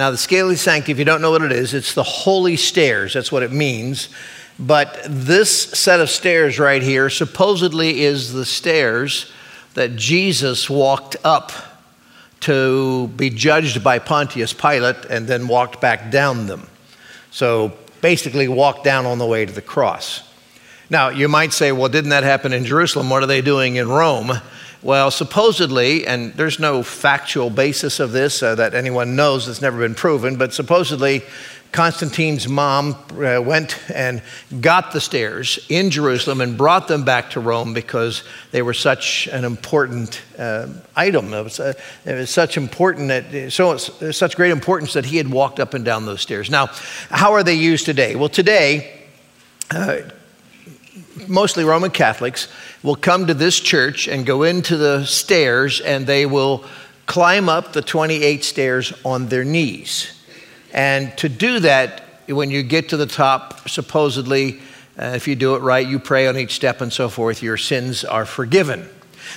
Now, 0.00 0.10
the 0.10 0.16
Scala 0.16 0.56
Sancta, 0.56 0.92
if 0.92 0.98
you 0.98 1.04
don't 1.04 1.20
know 1.20 1.30
what 1.30 1.42
it 1.42 1.52
is, 1.52 1.74
it's 1.74 1.92
the 1.92 2.02
holy 2.02 2.56
stairs. 2.56 3.12
That's 3.12 3.30
what 3.30 3.42
it 3.42 3.52
means. 3.52 4.08
But 4.58 4.98
this 5.06 5.54
set 5.54 6.00
of 6.00 6.08
stairs 6.08 6.58
right 6.58 6.82
here 6.82 7.10
supposedly 7.10 8.00
is 8.00 8.32
the 8.32 8.46
stairs 8.46 9.30
that 9.74 9.96
Jesus 9.96 10.70
walked 10.70 11.16
up 11.22 11.52
to 12.40 13.08
be 13.08 13.28
judged 13.28 13.84
by 13.84 13.98
Pontius 13.98 14.54
Pilate 14.54 15.04
and 15.10 15.28
then 15.28 15.46
walked 15.46 15.82
back 15.82 16.10
down 16.10 16.46
them. 16.46 16.66
So 17.30 17.76
basically, 18.00 18.48
walked 18.48 18.84
down 18.84 19.04
on 19.04 19.18
the 19.18 19.26
way 19.26 19.44
to 19.44 19.52
the 19.52 19.60
cross. 19.60 20.26
Now, 20.88 21.10
you 21.10 21.28
might 21.28 21.52
say, 21.52 21.72
well, 21.72 21.90
didn't 21.90 22.08
that 22.08 22.24
happen 22.24 22.54
in 22.54 22.64
Jerusalem? 22.64 23.10
What 23.10 23.22
are 23.22 23.26
they 23.26 23.42
doing 23.42 23.76
in 23.76 23.90
Rome? 23.90 24.32
Well, 24.82 25.10
supposedly, 25.10 26.06
and 26.06 26.32
there's 26.34 26.58
no 26.58 26.82
factual 26.82 27.50
basis 27.50 28.00
of 28.00 28.12
this 28.12 28.42
uh, 28.42 28.54
that 28.54 28.74
anyone 28.74 29.14
knows, 29.14 29.46
it's 29.46 29.60
never 29.60 29.78
been 29.78 29.94
proven, 29.94 30.36
but 30.36 30.54
supposedly 30.54 31.22
Constantine's 31.70 32.48
mom 32.48 32.96
uh, 33.12 33.40
went 33.40 33.78
and 33.90 34.22
got 34.60 34.92
the 34.92 35.00
stairs 35.00 35.64
in 35.68 35.90
Jerusalem 35.90 36.40
and 36.40 36.56
brought 36.56 36.88
them 36.88 37.04
back 37.04 37.30
to 37.30 37.40
Rome 37.40 37.74
because 37.74 38.24
they 38.50 38.62
were 38.62 38.74
such 38.74 39.28
an 39.28 39.44
important 39.44 40.22
uh, 40.38 40.68
item. 40.96 41.32
It 41.32 41.44
was, 41.44 41.60
uh, 41.60 41.74
it 42.06 42.14
was, 42.14 42.30
such 42.30 42.56
important 42.56 43.08
that 43.08 43.52
so 43.52 43.76
such 43.76 44.34
great 44.34 44.50
importance 44.50 44.94
that 44.94 45.04
he 45.04 45.18
had 45.18 45.30
walked 45.30 45.60
up 45.60 45.74
and 45.74 45.84
down 45.84 46.06
those 46.06 46.22
stairs. 46.22 46.50
Now, 46.50 46.66
how 47.10 47.34
are 47.34 47.44
they 47.44 47.54
used 47.54 47.84
today? 47.84 48.16
Well, 48.16 48.30
today, 48.30 49.04
uh, 49.70 49.98
mostly 51.28 51.64
Roman 51.64 51.90
Catholics 51.90 52.48
will 52.82 52.96
come 52.96 53.26
to 53.26 53.34
this 53.34 53.58
church 53.58 54.08
and 54.08 54.24
go 54.24 54.42
into 54.42 54.76
the 54.76 55.04
stairs, 55.04 55.80
and 55.80 56.06
they 56.06 56.26
will 56.26 56.64
climb 57.06 57.48
up 57.48 57.72
the 57.72 57.82
28 57.82 58.44
stairs 58.44 58.92
on 59.04 59.28
their 59.28 59.44
knees. 59.44 60.16
And 60.72 61.16
to 61.18 61.28
do 61.28 61.60
that, 61.60 62.04
when 62.28 62.50
you 62.50 62.62
get 62.62 62.90
to 62.90 62.96
the 62.96 63.06
top, 63.06 63.68
supposedly, 63.68 64.60
uh, 64.98 65.12
if 65.16 65.26
you 65.26 65.34
do 65.34 65.56
it 65.56 65.62
right, 65.62 65.86
you 65.86 65.98
pray 65.98 66.28
on 66.28 66.36
each 66.36 66.54
step 66.54 66.80
and 66.80 66.92
so 66.92 67.08
forth, 67.08 67.42
your 67.42 67.56
sins 67.56 68.04
are 68.04 68.24
forgiven. 68.24 68.88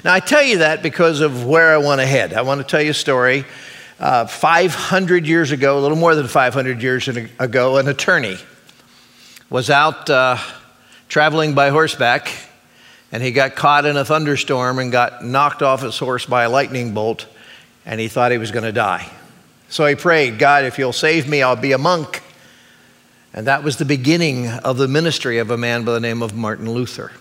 Now, 0.03 0.13
I 0.13 0.19
tell 0.19 0.43
you 0.43 0.59
that 0.59 0.83
because 0.83 1.21
of 1.21 1.45
where 1.45 1.73
I 1.73 1.77
want 1.77 2.01
to 2.01 2.07
head. 2.07 2.33
I 2.33 2.41
want 2.41 2.61
to 2.61 2.67
tell 2.67 2.81
you 2.81 2.91
a 2.91 2.95
story. 2.95 3.45
Uh, 3.99 4.25
500 4.25 5.25
years 5.25 5.51
ago, 5.51 5.79
a 5.79 5.81
little 5.81 5.97
more 5.97 6.15
than 6.15 6.27
500 6.27 6.81
years 6.81 7.07
ago, 7.07 7.77
an 7.77 7.87
attorney 7.87 8.37
was 9.49 9.69
out 9.69 10.09
uh, 10.09 10.37
traveling 11.13 11.53
by 11.53 11.69
horseback 11.69 12.33
and 13.11 13.21
he 13.21 13.29
got 13.29 13.55
caught 13.55 13.85
in 13.85 13.95
a 13.97 14.03
thunderstorm 14.03 14.79
and 14.79 14.91
got 14.91 15.23
knocked 15.23 15.61
off 15.61 15.83
his 15.83 15.99
horse 15.99 16.25
by 16.25 16.45
a 16.45 16.49
lightning 16.49 16.91
bolt 16.95 17.27
and 17.85 17.99
he 17.99 18.07
thought 18.07 18.31
he 18.31 18.39
was 18.39 18.49
going 18.49 18.63
to 18.63 18.71
die. 18.71 19.07
So 19.69 19.85
he 19.85 19.93
prayed, 19.93 20.39
God, 20.39 20.65
if 20.65 20.79
you'll 20.79 20.91
save 20.91 21.29
me, 21.29 21.43
I'll 21.43 21.55
be 21.55 21.71
a 21.71 21.77
monk. 21.77 22.23
And 23.31 23.45
that 23.45 23.63
was 23.63 23.77
the 23.77 23.85
beginning 23.85 24.47
of 24.47 24.77
the 24.77 24.87
ministry 24.87 25.37
of 25.37 25.51
a 25.51 25.57
man 25.57 25.85
by 25.85 25.91
the 25.91 25.99
name 25.99 26.23
of 26.23 26.33
Martin 26.33 26.71
Luther. 26.71 27.11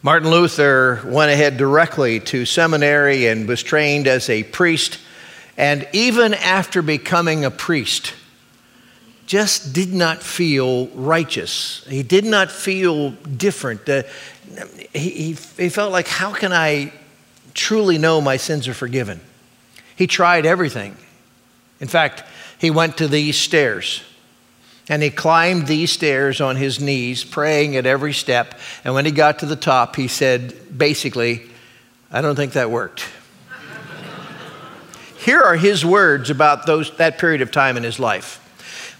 Martin 0.00 0.30
Luther 0.30 1.02
went 1.04 1.30
ahead 1.30 1.58
directly 1.58 2.18
to 2.18 2.46
seminary 2.46 3.26
and 3.26 3.46
was 3.46 3.62
trained 3.62 4.06
as 4.06 4.30
a 4.30 4.42
priest. 4.42 4.98
And 5.58 5.86
even 5.92 6.32
after 6.32 6.80
becoming 6.80 7.44
a 7.44 7.50
priest, 7.50 8.14
just 9.30 9.72
did 9.72 9.92
not 9.92 10.24
feel 10.24 10.88
righteous. 10.88 11.86
He 11.88 12.02
did 12.02 12.24
not 12.24 12.50
feel 12.50 13.10
different. 13.10 13.88
Uh, 13.88 14.02
he, 14.92 15.08
he, 15.10 15.32
he 15.56 15.68
felt 15.68 15.92
like, 15.92 16.08
how 16.08 16.32
can 16.32 16.52
I 16.52 16.92
truly 17.54 17.96
know 17.96 18.20
my 18.20 18.38
sins 18.38 18.66
are 18.66 18.74
forgiven? 18.74 19.20
He 19.94 20.08
tried 20.08 20.46
everything. 20.46 20.96
In 21.78 21.86
fact, 21.86 22.24
he 22.58 22.72
went 22.72 22.96
to 22.96 23.06
these 23.06 23.38
stairs 23.38 24.02
and 24.88 25.00
he 25.00 25.10
climbed 25.10 25.68
these 25.68 25.92
stairs 25.92 26.40
on 26.40 26.56
his 26.56 26.80
knees, 26.80 27.22
praying 27.22 27.76
at 27.76 27.86
every 27.86 28.12
step. 28.12 28.58
And 28.84 28.94
when 28.94 29.04
he 29.04 29.12
got 29.12 29.38
to 29.38 29.46
the 29.46 29.54
top, 29.54 29.94
he 29.94 30.08
said, 30.08 30.76
basically, 30.76 31.42
I 32.10 32.20
don't 32.20 32.34
think 32.34 32.54
that 32.54 32.68
worked. 32.68 33.08
Here 35.18 35.40
are 35.40 35.54
his 35.54 35.84
words 35.84 36.30
about 36.30 36.66
those, 36.66 36.90
that 36.96 37.18
period 37.18 37.42
of 37.42 37.52
time 37.52 37.76
in 37.76 37.84
his 37.84 38.00
life. 38.00 38.39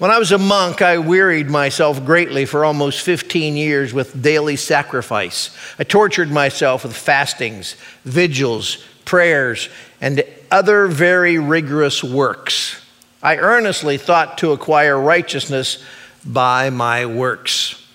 When 0.00 0.10
I 0.10 0.18
was 0.18 0.32
a 0.32 0.38
monk, 0.38 0.80
I 0.80 0.96
wearied 0.96 1.50
myself 1.50 2.06
greatly 2.06 2.46
for 2.46 2.64
almost 2.64 3.02
15 3.02 3.54
years 3.54 3.92
with 3.92 4.22
daily 4.22 4.56
sacrifice. 4.56 5.54
I 5.78 5.84
tortured 5.84 6.30
myself 6.30 6.84
with 6.84 6.96
fastings, 6.96 7.76
vigils, 8.06 8.82
prayers, 9.04 9.68
and 10.00 10.24
other 10.50 10.86
very 10.86 11.38
rigorous 11.38 12.02
works. 12.02 12.82
I 13.22 13.36
earnestly 13.36 13.98
thought 13.98 14.38
to 14.38 14.52
acquire 14.52 14.98
righteousness 14.98 15.84
by 16.24 16.70
my 16.70 17.04
works. 17.04 17.86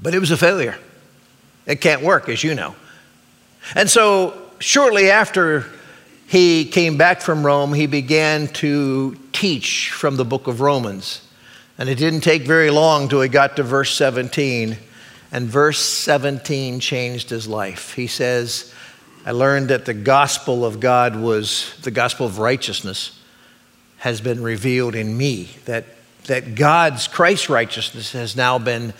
But 0.00 0.14
it 0.14 0.20
was 0.20 0.30
a 0.30 0.36
failure. 0.36 0.78
It 1.66 1.80
can't 1.80 2.02
work, 2.02 2.28
as 2.28 2.44
you 2.44 2.54
know. 2.54 2.76
And 3.74 3.90
so, 3.90 4.40
shortly 4.60 5.10
after 5.10 5.66
he 6.28 6.66
came 6.66 6.96
back 6.96 7.20
from 7.20 7.44
Rome, 7.44 7.74
he 7.74 7.88
began 7.88 8.46
to 8.62 9.16
teach 9.40 9.90
from 9.90 10.16
the 10.16 10.24
book 10.24 10.46
of 10.46 10.60
Romans. 10.60 11.26
And 11.78 11.88
it 11.88 11.94
didn't 11.96 12.20
take 12.20 12.42
very 12.42 12.68
long 12.68 13.08
till 13.08 13.22
he 13.22 13.28
got 13.30 13.56
to 13.56 13.62
verse 13.62 13.94
17. 13.94 14.76
And 15.32 15.46
verse 15.48 15.78
17 15.78 16.78
changed 16.78 17.30
his 17.30 17.48
life. 17.48 17.94
He 17.94 18.06
says, 18.06 18.74
I 19.24 19.30
learned 19.30 19.68
that 19.68 19.86
the 19.86 19.94
gospel 19.94 20.66
of 20.66 20.78
God 20.78 21.16
was 21.16 21.74
the 21.80 21.90
gospel 21.90 22.26
of 22.26 22.38
righteousness 22.38 23.18
has 23.98 24.20
been 24.20 24.42
revealed 24.42 24.94
in 24.94 25.16
me, 25.16 25.50
that, 25.64 25.86
that 26.24 26.54
God's 26.54 27.08
Christ 27.08 27.48
righteousness 27.48 28.12
has 28.12 28.36
now 28.36 28.58
been 28.58 28.92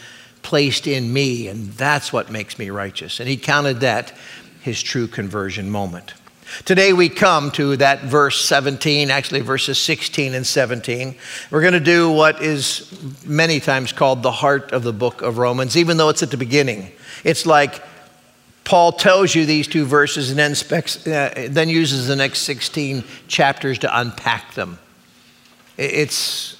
placed 0.42 0.86
in 0.86 1.12
me, 1.12 1.48
and 1.48 1.68
that's 1.72 2.12
what 2.14 2.30
makes 2.30 2.58
me 2.58 2.70
righteous. 2.70 3.20
And 3.20 3.28
he 3.28 3.36
counted 3.36 3.80
that 3.80 4.16
his 4.62 4.82
true 4.82 5.06
conversion 5.06 5.70
moment. 5.70 6.14
Today 6.64 6.92
we 6.92 7.08
come 7.08 7.50
to 7.52 7.76
that 7.76 8.02
verse 8.02 8.44
17, 8.44 9.10
actually 9.10 9.40
verses 9.40 9.78
16 9.78 10.34
and 10.34 10.46
17. 10.46 11.14
We're 11.50 11.60
going 11.60 11.74
to 11.74 11.80
do 11.80 12.10
what 12.10 12.42
is 12.42 12.92
many 13.24 13.60
times 13.60 13.92
called 13.92 14.22
the 14.22 14.32
heart 14.32 14.72
of 14.72 14.82
the 14.82 14.92
book 14.92 15.22
of 15.22 15.38
Romans, 15.38 15.76
even 15.76 15.96
though 15.96 16.08
it's 16.08 16.22
at 16.22 16.30
the 16.30 16.36
beginning. 16.36 16.92
It's 17.24 17.46
like 17.46 17.82
Paul 18.64 18.92
tells 18.92 19.34
you 19.34 19.46
these 19.46 19.66
two 19.66 19.84
verses 19.84 20.30
and 20.30 20.38
then, 20.38 20.54
specs, 20.54 21.06
uh, 21.06 21.48
then 21.50 21.68
uses 21.68 22.06
the 22.06 22.16
next 22.16 22.40
16 22.40 23.04
chapters 23.26 23.78
to 23.80 23.98
unpack 23.98 24.54
them. 24.54 24.78
It's, 25.76 26.56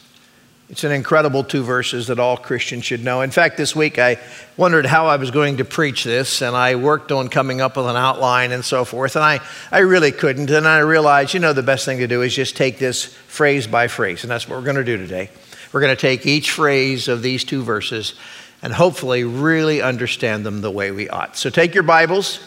it's 0.71 0.85
an 0.85 0.93
incredible 0.93 1.43
two 1.43 1.65
verses 1.65 2.07
that 2.07 2.21
all 2.21 2.37
Christians 2.37 2.85
should 2.85 3.03
know. 3.03 3.23
In 3.23 3.33
fact, 3.33 3.57
this 3.57 3.75
week 3.75 3.99
I 3.99 4.19
wondered 4.57 4.87
how 4.87 5.07
I 5.07 5.17
was 5.17 5.33
going 5.33 5.57
to 5.57 5.65
preach 5.65 6.05
this, 6.05 6.43
and 6.43 6.55
I 6.55 6.77
worked 6.77 7.11
on 7.11 7.27
coming 7.27 7.61
up 7.61 7.77
with 7.77 7.87
an 7.87 7.97
outline 7.97 8.53
and 8.53 8.65
so 8.65 8.85
forth, 8.85 9.17
and 9.17 9.25
I, 9.25 9.41
I 9.73 9.81
really 9.81 10.13
couldn't. 10.13 10.49
And 10.49 10.69
I 10.69 10.79
realized, 10.79 11.35
you 11.35 11.41
know, 11.41 11.53
the 11.53 11.65
best 11.65 11.85
thing 11.87 11.99
to 11.99 12.07
do 12.07 12.23
is 12.23 12.33
just 12.33 12.57
take 12.57 12.79
this 12.79 13.05
phrase 13.05 13.67
by 13.67 13.89
phrase, 13.89 14.23
and 14.23 14.31
that's 14.31 14.49
what 14.49 14.59
we're 14.59 14.65
going 14.65 14.77
to 14.77 14.85
do 14.85 14.97
today. 14.97 15.31
We're 15.73 15.81
going 15.81 15.97
to 15.97 16.01
take 16.01 16.25
each 16.25 16.53
phrase 16.53 17.09
of 17.09 17.21
these 17.21 17.43
two 17.43 17.65
verses 17.65 18.15
and 18.63 18.73
hopefully 18.73 19.25
really 19.25 19.83
understand 19.83 20.47
them 20.47 20.61
the 20.61 20.71
way 20.71 20.93
we 20.93 21.09
ought. 21.09 21.37
So 21.37 21.51
take 21.51 21.75
your 21.75 21.83
Bibles, 21.83 22.39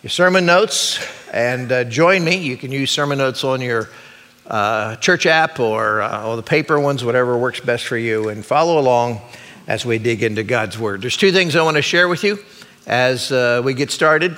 your 0.00 0.10
sermon 0.10 0.46
notes, 0.46 1.04
and 1.32 1.72
uh, 1.72 1.82
join 1.82 2.22
me. 2.22 2.36
You 2.36 2.56
can 2.56 2.70
use 2.70 2.92
sermon 2.92 3.18
notes 3.18 3.42
on 3.42 3.60
your 3.60 3.88
uh, 4.46 4.96
church 4.96 5.26
app 5.26 5.58
or, 5.60 6.02
uh, 6.02 6.26
or 6.26 6.36
the 6.36 6.42
paper 6.42 6.78
ones, 6.78 7.04
whatever 7.04 7.36
works 7.36 7.60
best 7.60 7.86
for 7.86 7.96
you, 7.96 8.28
and 8.28 8.44
follow 8.44 8.78
along 8.78 9.20
as 9.66 9.86
we 9.86 9.98
dig 9.98 10.22
into 10.22 10.42
God's 10.42 10.78
Word. 10.78 11.02
There's 11.02 11.16
two 11.16 11.32
things 11.32 11.56
I 11.56 11.62
want 11.62 11.76
to 11.76 11.82
share 11.82 12.08
with 12.08 12.24
you 12.24 12.38
as 12.86 13.32
uh, 13.32 13.62
we 13.64 13.74
get 13.74 13.90
started. 13.90 14.36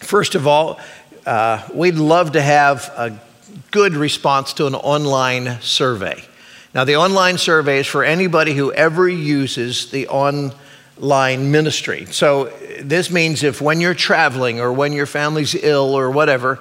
First 0.00 0.34
of 0.34 0.46
all, 0.46 0.78
uh, 1.26 1.66
we'd 1.72 1.94
love 1.94 2.32
to 2.32 2.42
have 2.42 2.92
a 2.96 3.18
good 3.70 3.94
response 3.94 4.52
to 4.54 4.66
an 4.66 4.74
online 4.74 5.60
survey. 5.60 6.22
Now, 6.74 6.84
the 6.84 6.96
online 6.96 7.38
survey 7.38 7.78
is 7.78 7.86
for 7.86 8.04
anybody 8.04 8.52
who 8.52 8.72
ever 8.72 9.08
uses 9.08 9.90
the 9.90 10.08
online 10.08 11.50
ministry. 11.50 12.06
So, 12.06 12.46
this 12.80 13.10
means 13.10 13.42
if 13.42 13.60
when 13.60 13.80
you're 13.80 13.94
traveling 13.94 14.60
or 14.60 14.72
when 14.72 14.92
your 14.92 15.06
family's 15.06 15.54
ill 15.54 15.94
or 15.94 16.10
whatever, 16.10 16.58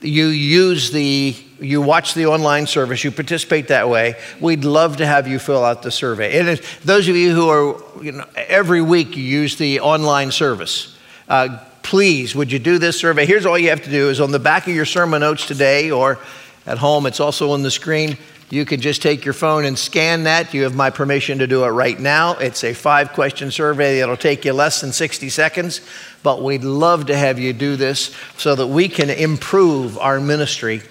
you 0.00 0.26
use 0.26 0.90
the 0.90 1.34
you 1.60 1.80
watch 1.80 2.14
the 2.14 2.26
online 2.26 2.66
service, 2.66 3.04
you 3.04 3.10
participate 3.10 3.68
that 3.68 3.88
way, 3.88 4.16
we'd 4.40 4.64
love 4.64 4.98
to 4.98 5.06
have 5.06 5.28
you 5.28 5.38
fill 5.38 5.64
out 5.64 5.82
the 5.82 5.90
survey. 5.90 6.38
And 6.38 6.58
those 6.84 7.08
of 7.08 7.16
you 7.16 7.34
who 7.34 7.48
are, 7.48 8.02
you 8.02 8.12
know, 8.12 8.26
every 8.36 8.82
week 8.82 9.16
you 9.16 9.22
use 9.22 9.56
the 9.56 9.80
online 9.80 10.30
service, 10.30 10.96
uh, 11.28 11.58
please, 11.82 12.34
would 12.34 12.50
you 12.50 12.58
do 12.58 12.78
this 12.78 12.98
survey? 12.98 13.26
Here's 13.26 13.46
all 13.46 13.58
you 13.58 13.70
have 13.70 13.82
to 13.82 13.90
do 13.90 14.10
is 14.10 14.20
on 14.20 14.30
the 14.30 14.38
back 14.38 14.66
of 14.66 14.74
your 14.74 14.84
sermon 14.84 15.20
notes 15.20 15.46
today 15.46 15.90
or 15.90 16.18
at 16.66 16.78
home, 16.78 17.06
it's 17.06 17.20
also 17.20 17.50
on 17.52 17.62
the 17.62 17.70
screen. 17.70 18.16
You 18.50 18.64
can 18.64 18.80
just 18.80 19.02
take 19.02 19.24
your 19.24 19.34
phone 19.34 19.64
and 19.64 19.78
scan 19.78 20.24
that. 20.24 20.54
You 20.54 20.62
have 20.62 20.74
my 20.74 20.90
permission 20.90 21.38
to 21.38 21.46
do 21.46 21.64
it 21.64 21.68
right 21.68 21.98
now. 21.98 22.34
It's 22.34 22.62
a 22.62 22.72
five 22.72 23.12
question 23.12 23.50
survey. 23.50 24.00
It'll 24.00 24.16
take 24.16 24.44
you 24.44 24.52
less 24.52 24.80
than 24.80 24.92
60 24.92 25.28
seconds, 25.28 25.80
but 26.22 26.42
we'd 26.42 26.62
love 26.62 27.06
to 27.06 27.16
have 27.16 27.38
you 27.38 27.52
do 27.52 27.76
this 27.76 28.14
so 28.36 28.54
that 28.54 28.66
we 28.66 28.88
can 28.88 29.10
improve 29.10 29.98
our 29.98 30.20
ministry 30.20 30.82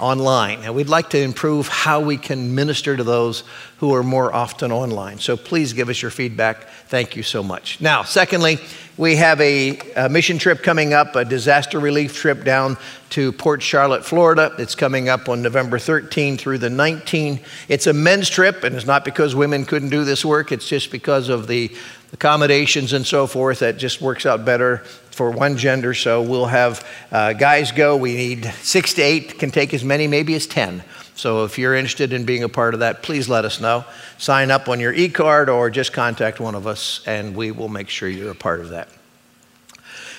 online. 0.00 0.60
And 0.62 0.74
we'd 0.74 0.88
like 0.88 1.10
to 1.10 1.18
improve 1.18 1.68
how 1.68 2.00
we 2.00 2.16
can 2.16 2.54
minister 2.54 2.96
to 2.96 3.04
those 3.04 3.44
who 3.78 3.94
are 3.94 4.02
more 4.02 4.34
often 4.34 4.72
online. 4.72 5.18
So 5.18 5.36
please 5.36 5.72
give 5.72 5.88
us 5.88 6.02
your 6.02 6.10
feedback. 6.10 6.68
Thank 6.88 7.16
you 7.16 7.22
so 7.22 7.42
much. 7.42 7.80
Now, 7.80 8.02
secondly, 8.02 8.58
we 8.96 9.16
have 9.16 9.40
a, 9.40 9.78
a, 9.96 10.08
mission 10.10 10.36
trip 10.36 10.62
coming 10.62 10.92
up, 10.92 11.16
a 11.16 11.24
disaster 11.24 11.80
relief 11.80 12.14
trip 12.14 12.44
down 12.44 12.76
to 13.10 13.32
Port 13.32 13.62
Charlotte, 13.62 14.04
Florida. 14.04 14.54
It's 14.58 14.74
coming 14.74 15.08
up 15.08 15.28
on 15.28 15.40
November 15.40 15.78
13 15.78 16.36
through 16.36 16.58
the 16.58 16.68
19. 16.68 17.40
It's 17.68 17.86
a 17.86 17.94
men's 17.94 18.28
trip, 18.28 18.62
and 18.62 18.76
it's 18.76 18.84
not 18.84 19.04
because 19.04 19.34
women 19.34 19.64
couldn't 19.64 19.88
do 19.88 20.04
this 20.04 20.22
work, 20.22 20.52
it's 20.52 20.68
just 20.68 20.90
because 20.90 21.30
of 21.30 21.46
the 21.46 21.74
accommodations 22.12 22.92
and 22.92 23.06
so 23.06 23.26
forth 23.26 23.60
that 23.60 23.78
just 23.78 24.00
works 24.00 24.26
out 24.26 24.44
better 24.44 24.78
for 25.10 25.30
one 25.30 25.56
gender. 25.56 25.94
So 25.94 26.22
we'll 26.22 26.46
have 26.46 26.86
uh, 27.12 27.34
guys 27.34 27.72
go. 27.72 27.96
We 27.96 28.14
need 28.16 28.44
six 28.62 28.94
to 28.94 29.02
eight, 29.02 29.38
can 29.38 29.50
take 29.50 29.74
as 29.74 29.84
many, 29.84 30.06
maybe 30.06 30.34
as 30.34 30.46
10. 30.46 30.82
So 31.14 31.44
if 31.44 31.58
you're 31.58 31.74
interested 31.74 32.12
in 32.12 32.24
being 32.24 32.42
a 32.42 32.48
part 32.48 32.72
of 32.72 32.80
that, 32.80 33.02
please 33.02 33.28
let 33.28 33.44
us 33.44 33.60
know. 33.60 33.84
Sign 34.16 34.50
up 34.50 34.68
on 34.68 34.80
your 34.80 34.92
e 34.92 35.10
card 35.10 35.50
or 35.50 35.68
just 35.68 35.92
contact 35.92 36.40
one 36.40 36.54
of 36.54 36.66
us, 36.66 37.02
and 37.06 37.36
we 37.36 37.50
will 37.50 37.68
make 37.68 37.90
sure 37.90 38.08
you're 38.08 38.30
a 38.30 38.34
part 38.34 38.60
of 38.60 38.70
that. 38.70 38.88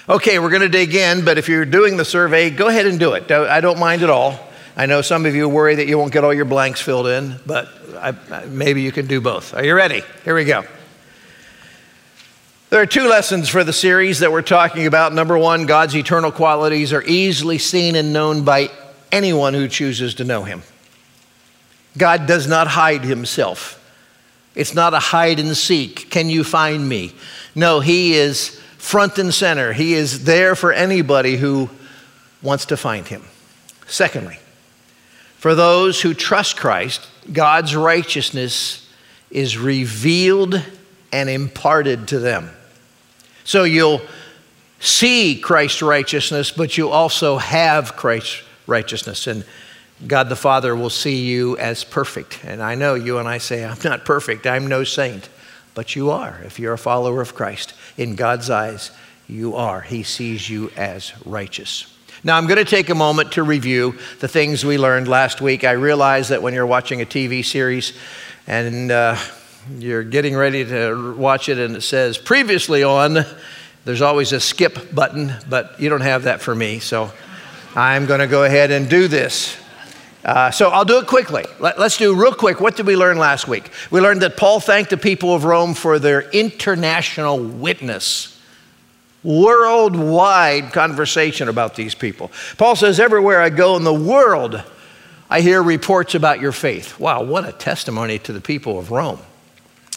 Okay, 0.07 0.39
we're 0.39 0.49
going 0.49 0.61
to 0.61 0.69
dig 0.69 0.93
in, 0.93 1.25
but 1.25 1.37
if 1.37 1.47
you're 1.47 1.65
doing 1.65 1.97
the 1.97 2.05
survey, 2.05 2.49
go 2.49 2.67
ahead 2.67 2.85
and 2.85 2.99
do 2.99 3.13
it. 3.13 3.31
I 3.31 3.61
don't 3.61 3.79
mind 3.79 4.03
at 4.03 4.09
all. 4.09 4.39
I 4.75 4.85
know 4.85 5.01
some 5.01 5.25
of 5.25 5.35
you 5.35 5.49
worry 5.49 5.75
that 5.75 5.87
you 5.87 5.97
won't 5.97 6.13
get 6.13 6.23
all 6.23 6.33
your 6.33 6.45
blanks 6.45 6.81
filled 6.81 7.07
in, 7.07 7.35
but 7.45 7.67
I, 7.95 8.45
maybe 8.45 8.81
you 8.81 8.91
can 8.91 9.07
do 9.07 9.21
both. 9.21 9.53
Are 9.53 9.63
you 9.63 9.75
ready? 9.75 10.03
Here 10.23 10.35
we 10.35 10.45
go. 10.45 10.63
There 12.71 12.81
are 12.81 12.85
two 12.85 13.09
lessons 13.09 13.49
for 13.49 13.65
the 13.65 13.73
series 13.73 14.19
that 14.19 14.31
we're 14.31 14.41
talking 14.41 14.87
about. 14.87 15.13
Number 15.13 15.37
one, 15.37 15.65
God's 15.65 15.93
eternal 15.93 16.31
qualities 16.31 16.93
are 16.93 17.03
easily 17.03 17.57
seen 17.57 17.97
and 17.97 18.13
known 18.13 18.45
by 18.45 18.71
anyone 19.11 19.53
who 19.53 19.67
chooses 19.67 20.15
to 20.15 20.23
know 20.23 20.45
Him. 20.45 20.63
God 21.97 22.27
does 22.27 22.47
not 22.47 22.67
hide 22.67 23.03
Himself. 23.03 23.77
It's 24.55 24.73
not 24.73 24.93
a 24.93 24.99
hide 24.99 25.37
and 25.37 25.57
seek. 25.57 26.09
Can 26.09 26.29
you 26.29 26.45
find 26.45 26.87
me? 26.87 27.13
No, 27.55 27.81
He 27.81 28.13
is 28.13 28.57
front 28.77 29.17
and 29.17 29.33
center. 29.33 29.73
He 29.73 29.93
is 29.93 30.23
there 30.23 30.55
for 30.55 30.71
anybody 30.71 31.35
who 31.35 31.69
wants 32.41 32.67
to 32.67 32.77
find 32.77 33.05
Him. 33.05 33.25
Secondly, 33.85 34.39
for 35.35 35.55
those 35.55 36.01
who 36.01 36.13
trust 36.13 36.55
Christ, 36.55 37.05
God's 37.33 37.75
righteousness 37.75 38.89
is 39.29 39.57
revealed 39.57 40.63
and 41.11 41.29
imparted 41.29 42.07
to 42.07 42.19
them. 42.19 42.49
So 43.51 43.65
you'll 43.65 43.99
see 44.79 45.37
Christ's 45.37 45.81
righteousness, 45.81 46.51
but 46.51 46.77
you 46.77 46.87
also 46.87 47.35
have 47.35 47.97
Christ's 47.97 48.43
righteousness. 48.65 49.27
And 49.27 49.43
God 50.07 50.29
the 50.29 50.37
Father 50.37 50.73
will 50.73 50.89
see 50.89 51.25
you 51.25 51.57
as 51.57 51.83
perfect. 51.83 52.45
And 52.45 52.63
I 52.63 52.75
know 52.75 52.95
you 52.95 53.17
and 53.17 53.27
I 53.27 53.39
say, 53.39 53.65
I'm 53.65 53.77
not 53.83 54.05
perfect, 54.05 54.47
I'm 54.47 54.67
no 54.67 54.85
saint. 54.85 55.27
But 55.73 55.97
you 55.97 56.11
are. 56.11 56.39
If 56.45 56.59
you're 56.59 56.71
a 56.71 56.77
follower 56.77 57.19
of 57.19 57.35
Christ, 57.35 57.73
in 57.97 58.15
God's 58.15 58.49
eyes, 58.49 58.91
you 59.27 59.57
are. 59.57 59.81
He 59.81 60.03
sees 60.03 60.49
you 60.49 60.71
as 60.77 61.11
righteous. 61.25 61.93
Now, 62.23 62.37
I'm 62.37 62.47
going 62.47 62.57
to 62.57 62.63
take 62.63 62.89
a 62.89 62.95
moment 62.95 63.33
to 63.33 63.43
review 63.43 63.99
the 64.21 64.29
things 64.29 64.63
we 64.63 64.77
learned 64.77 65.09
last 65.09 65.41
week. 65.41 65.65
I 65.65 65.71
realize 65.71 66.29
that 66.29 66.41
when 66.41 66.53
you're 66.53 66.65
watching 66.65 67.01
a 67.01 67.05
TV 67.05 67.43
series 67.43 67.91
and 68.47 68.91
uh, 68.91 69.17
you're 69.77 70.03
getting 70.03 70.35
ready 70.35 70.65
to 70.65 71.13
watch 71.15 71.49
it 71.49 71.57
and 71.57 71.75
it 71.75 71.81
says 71.81 72.17
previously 72.17 72.83
on, 72.83 73.25
there's 73.85 74.01
always 74.01 74.31
a 74.31 74.39
skip 74.39 74.93
button, 74.93 75.33
but 75.49 75.79
you 75.79 75.89
don't 75.89 76.01
have 76.01 76.23
that 76.23 76.41
for 76.41 76.53
me. 76.53 76.79
So 76.79 77.11
I'm 77.75 78.05
going 78.05 78.19
to 78.19 78.27
go 78.27 78.43
ahead 78.43 78.71
and 78.71 78.89
do 78.89 79.07
this. 79.07 79.57
Uh, 80.23 80.51
so 80.51 80.69
I'll 80.69 80.85
do 80.85 80.99
it 80.99 81.07
quickly. 81.07 81.45
Let, 81.59 81.79
us 81.79 81.97
do 81.97 82.13
real 82.15 82.33
quick. 82.33 82.61
What 82.61 82.75
did 82.75 82.85
we 82.85 82.95
learn 82.95 83.17
last 83.17 83.47
week? 83.47 83.71
We 83.89 84.01
learned 84.01 84.21
that 84.21 84.37
Paul 84.37 84.59
thanked 84.59 84.91
the 84.91 84.97
people 84.97 85.33
of 85.33 85.45
Rome 85.45 85.73
for 85.73 85.97
their 85.97 86.29
international 86.29 87.39
witness. 87.39 88.39
Worldwide 89.23 90.73
conversation 90.73 91.47
about 91.47 91.75
these 91.75 91.95
people. 91.95 92.31
Paul 92.57 92.75
says, 92.75 92.99
Everywhere 92.99 93.41
I 93.41 93.49
go 93.49 93.77
in 93.77 93.83
the 93.83 93.93
world, 93.93 94.63
I 95.29 95.41
hear 95.41 95.63
reports 95.63 96.13
about 96.13 96.39
your 96.39 96.51
faith. 96.51 96.99
Wow, 96.99 97.23
what 97.23 97.47
a 97.47 97.51
testimony 97.51 98.19
to 98.19 98.33
the 98.33 98.41
people 98.41 98.77
of 98.77 98.91
Rome. 98.91 99.19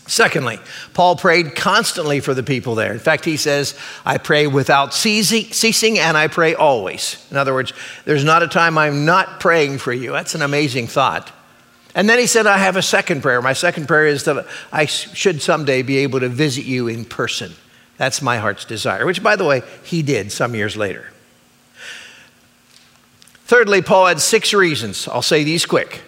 Secondly, 0.06 0.58
Paul 0.92 1.16
prayed 1.16 1.54
constantly 1.56 2.20
for 2.20 2.34
the 2.34 2.42
people 2.42 2.74
there. 2.74 2.92
In 2.92 2.98
fact, 2.98 3.24
he 3.24 3.38
says, 3.38 3.74
I 4.04 4.18
pray 4.18 4.46
without 4.46 4.92
ceasing 4.92 5.98
and 5.98 6.16
I 6.16 6.28
pray 6.28 6.54
always. 6.54 7.26
In 7.30 7.38
other 7.38 7.54
words, 7.54 7.72
there's 8.04 8.24
not 8.24 8.42
a 8.42 8.48
time 8.48 8.76
I'm 8.76 9.06
not 9.06 9.40
praying 9.40 9.78
for 9.78 9.92
you. 9.94 10.12
That's 10.12 10.34
an 10.34 10.42
amazing 10.42 10.88
thought. 10.88 11.32
And 11.94 12.08
then 12.08 12.18
he 12.18 12.26
said, 12.26 12.46
I 12.46 12.58
have 12.58 12.76
a 12.76 12.82
second 12.82 13.22
prayer. 13.22 13.40
My 13.40 13.54
second 13.54 13.86
prayer 13.86 14.06
is 14.06 14.24
that 14.24 14.46
I 14.70 14.84
should 14.84 15.40
someday 15.40 15.80
be 15.82 15.98
able 15.98 16.20
to 16.20 16.28
visit 16.28 16.64
you 16.64 16.86
in 16.86 17.06
person. 17.06 17.52
That's 17.96 18.20
my 18.20 18.38
heart's 18.38 18.64
desire, 18.64 19.06
which, 19.06 19.22
by 19.22 19.36
the 19.36 19.44
way, 19.44 19.62
he 19.84 20.02
did 20.02 20.32
some 20.32 20.54
years 20.54 20.76
later. 20.76 21.10
Thirdly, 23.46 23.80
Paul 23.80 24.06
had 24.06 24.20
six 24.20 24.52
reasons, 24.52 25.06
I'll 25.06 25.22
say 25.22 25.44
these 25.44 25.64
quick, 25.64 26.02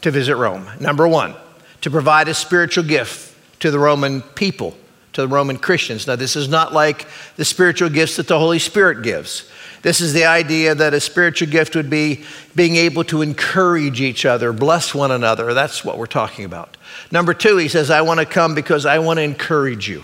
to 0.00 0.10
visit 0.10 0.36
Rome. 0.36 0.68
Number 0.80 1.06
one, 1.06 1.34
to 1.82 1.90
provide 1.90 2.28
a 2.28 2.34
spiritual 2.34 2.84
gift 2.84 3.27
to 3.60 3.70
the 3.70 3.78
Roman 3.78 4.22
people, 4.22 4.76
to 5.12 5.22
the 5.22 5.28
Roman 5.28 5.58
Christians. 5.58 6.06
Now, 6.06 6.16
this 6.16 6.36
is 6.36 6.48
not 6.48 6.72
like 6.72 7.06
the 7.36 7.44
spiritual 7.44 7.88
gifts 7.88 8.16
that 8.16 8.28
the 8.28 8.38
Holy 8.38 8.58
Spirit 8.58 9.02
gives. 9.02 9.50
This 9.82 10.00
is 10.00 10.12
the 10.12 10.24
idea 10.24 10.74
that 10.74 10.92
a 10.92 11.00
spiritual 11.00 11.48
gift 11.48 11.76
would 11.76 11.88
be 11.88 12.24
being 12.56 12.76
able 12.76 13.04
to 13.04 13.22
encourage 13.22 14.00
each 14.00 14.24
other, 14.24 14.52
bless 14.52 14.94
one 14.94 15.10
another. 15.10 15.54
That's 15.54 15.84
what 15.84 15.98
we're 15.98 16.06
talking 16.06 16.44
about. 16.44 16.76
Number 17.12 17.32
two, 17.32 17.56
he 17.58 17.68
says, 17.68 17.90
I 17.90 18.00
want 18.02 18.20
to 18.20 18.26
come 18.26 18.54
because 18.54 18.86
I 18.86 18.98
want 18.98 19.18
to 19.18 19.22
encourage 19.22 19.88
you. 19.88 20.02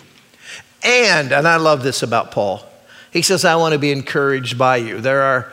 And, 0.85 1.33
and 1.33 1.49
I 1.49 1.57
love 1.57 1.83
this 1.83 2.03
about 2.03 2.31
Paul, 2.31 2.65
he 3.11 3.23
says, 3.23 3.45
I 3.45 3.57
want 3.57 3.73
to 3.73 3.79
be 3.79 3.93
encouraged 3.93 4.59
by 4.59 4.77
you. 4.77 5.01
There 5.01 5.23
are, 5.23 5.53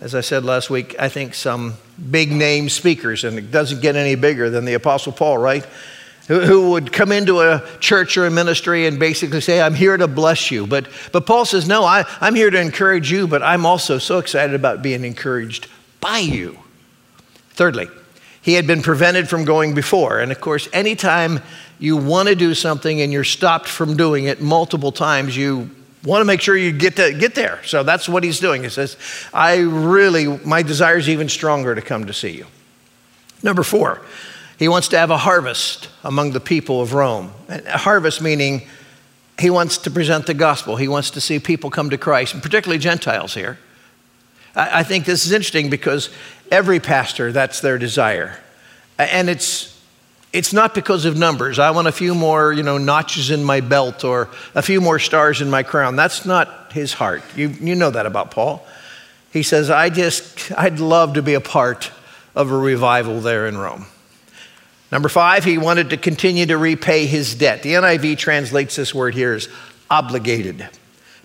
as 0.00 0.14
I 0.14 0.22
said 0.22 0.44
last 0.44 0.70
week, 0.70 0.96
I 0.98 1.08
think 1.08 1.34
some 1.34 1.74
big 2.10 2.32
name 2.32 2.68
speakers, 2.68 3.24
and 3.24 3.38
it 3.38 3.50
doesn't 3.50 3.80
get 3.80 3.96
any 3.96 4.14
bigger 4.14 4.50
than 4.50 4.64
the 4.64 4.74
Apostle 4.74 5.12
Paul, 5.12 5.38
right? 5.38 5.66
Who 6.28 6.70
would 6.70 6.92
come 6.92 7.12
into 7.12 7.40
a 7.40 7.66
church 7.80 8.16
or 8.16 8.26
a 8.26 8.30
ministry 8.30 8.86
and 8.86 8.98
basically 8.98 9.40
say, 9.40 9.60
I'm 9.60 9.74
here 9.74 9.96
to 9.96 10.06
bless 10.06 10.50
you. 10.50 10.66
But, 10.66 10.88
but 11.10 11.26
Paul 11.26 11.44
says, 11.44 11.66
No, 11.66 11.84
I, 11.84 12.04
I'm 12.20 12.34
here 12.34 12.50
to 12.50 12.60
encourage 12.60 13.10
you, 13.10 13.26
but 13.26 13.42
I'm 13.42 13.66
also 13.66 13.98
so 13.98 14.18
excited 14.18 14.54
about 14.54 14.82
being 14.82 15.04
encouraged 15.04 15.66
by 16.00 16.18
you. 16.18 16.58
Thirdly, 17.50 17.88
he 18.42 18.54
had 18.54 18.66
been 18.66 18.82
prevented 18.82 19.28
from 19.28 19.44
going 19.44 19.74
before. 19.74 20.20
And 20.20 20.32
of 20.32 20.40
course, 20.40 20.68
anytime 20.72 21.40
you 21.78 21.96
want 21.96 22.28
to 22.28 22.34
do 22.34 22.54
something 22.54 23.00
and 23.00 23.12
you're 23.12 23.24
stopped 23.24 23.68
from 23.68 23.96
doing 23.96 24.24
it 24.24 24.40
multiple 24.40 24.92
times, 24.92 25.36
you 25.36 25.70
want 26.04 26.20
to 26.20 26.24
make 26.24 26.40
sure 26.40 26.56
you 26.56 26.72
get 26.72 26.96
to 26.96 27.12
get 27.12 27.34
there. 27.34 27.60
So 27.64 27.82
that's 27.82 28.08
what 28.08 28.24
he's 28.24 28.40
doing. 28.40 28.62
He 28.62 28.68
says, 28.68 28.96
I 29.32 29.58
really, 29.58 30.26
my 30.26 30.62
desire 30.62 30.96
is 30.96 31.08
even 31.08 31.28
stronger 31.28 31.74
to 31.74 31.82
come 31.82 32.06
to 32.06 32.12
see 32.12 32.30
you. 32.30 32.46
Number 33.42 33.62
four, 33.62 34.02
he 34.62 34.68
wants 34.68 34.86
to 34.88 34.98
have 34.98 35.10
a 35.10 35.18
harvest 35.18 35.88
among 36.04 36.30
the 36.30 36.38
people 36.38 36.80
of 36.80 36.94
Rome. 36.94 37.32
A 37.48 37.78
harvest 37.78 38.22
meaning 38.22 38.62
he 39.36 39.50
wants 39.50 39.76
to 39.78 39.90
present 39.90 40.26
the 40.26 40.34
gospel. 40.34 40.76
He 40.76 40.86
wants 40.86 41.10
to 41.10 41.20
see 41.20 41.40
people 41.40 41.68
come 41.68 41.90
to 41.90 41.98
Christ, 41.98 42.34
and 42.34 42.40
particularly 42.40 42.78
Gentiles 42.78 43.34
here. 43.34 43.58
I 44.54 44.84
think 44.84 45.04
this 45.04 45.26
is 45.26 45.32
interesting 45.32 45.68
because 45.68 46.10
every 46.48 46.78
pastor, 46.78 47.32
that's 47.32 47.60
their 47.60 47.76
desire. 47.76 48.38
And 48.98 49.28
it's, 49.28 49.82
it's 50.32 50.52
not 50.52 50.76
because 50.76 51.06
of 51.06 51.18
numbers. 51.18 51.58
I 51.58 51.72
want 51.72 51.88
a 51.88 51.92
few 51.92 52.14
more, 52.14 52.52
you 52.52 52.62
know, 52.62 52.78
notches 52.78 53.32
in 53.32 53.42
my 53.42 53.62
belt 53.62 54.04
or 54.04 54.28
a 54.54 54.62
few 54.62 54.80
more 54.80 55.00
stars 55.00 55.40
in 55.40 55.50
my 55.50 55.64
crown. 55.64 55.96
That's 55.96 56.24
not 56.24 56.72
his 56.72 56.92
heart. 56.92 57.24
You, 57.34 57.48
you 57.48 57.74
know 57.74 57.90
that 57.90 58.06
about 58.06 58.30
Paul. 58.30 58.64
He 59.32 59.42
says, 59.42 59.70
I 59.70 59.90
just, 59.90 60.52
I'd 60.56 60.78
love 60.78 61.14
to 61.14 61.22
be 61.22 61.34
a 61.34 61.40
part 61.40 61.90
of 62.36 62.52
a 62.52 62.56
revival 62.56 63.20
there 63.20 63.48
in 63.48 63.58
Rome. 63.58 63.86
Number 64.92 65.08
five, 65.08 65.44
he 65.44 65.58
wanted 65.58 65.90
to 65.90 65.96
continue 65.96 66.46
to 66.46 66.56
repay 66.56 67.06
his 67.06 67.34
debt. 67.34 67.64
The 67.64 67.74
NIV 67.74 68.18
translates 68.18 68.76
this 68.76 68.94
word 68.94 69.14
here 69.14 69.32
as 69.32 69.48
obligated. 69.90 70.68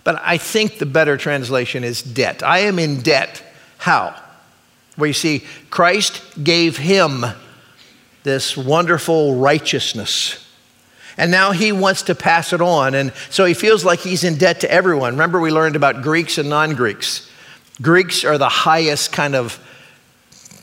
But 0.02 0.20
I 0.24 0.38
think 0.38 0.78
the 0.78 0.86
better 0.86 1.16
translation 1.16 1.84
is 1.84 2.02
debt. 2.02 2.42
I 2.42 2.60
am 2.60 2.80
in 2.80 3.02
debt. 3.02 3.44
How? 3.76 4.16
where 4.98 5.06
you 5.06 5.14
see 5.14 5.44
Christ 5.70 6.20
gave 6.42 6.76
him 6.76 7.24
this 8.24 8.56
wonderful 8.56 9.36
righteousness. 9.36 10.44
And 11.16 11.30
now 11.30 11.52
he 11.52 11.70
wants 11.70 12.02
to 12.02 12.14
pass 12.16 12.52
it 12.52 12.60
on. 12.60 12.94
And 12.94 13.12
so 13.30 13.44
he 13.44 13.54
feels 13.54 13.84
like 13.84 14.00
he's 14.00 14.24
in 14.24 14.38
debt 14.38 14.60
to 14.60 14.70
everyone. 14.70 15.12
Remember, 15.12 15.40
we 15.40 15.52
learned 15.52 15.76
about 15.76 16.02
Greeks 16.02 16.36
and 16.36 16.50
non 16.50 16.74
Greeks. 16.74 17.30
Greeks 17.80 18.24
are 18.24 18.38
the 18.38 18.48
highest 18.48 19.12
kind 19.12 19.36
of 19.36 19.64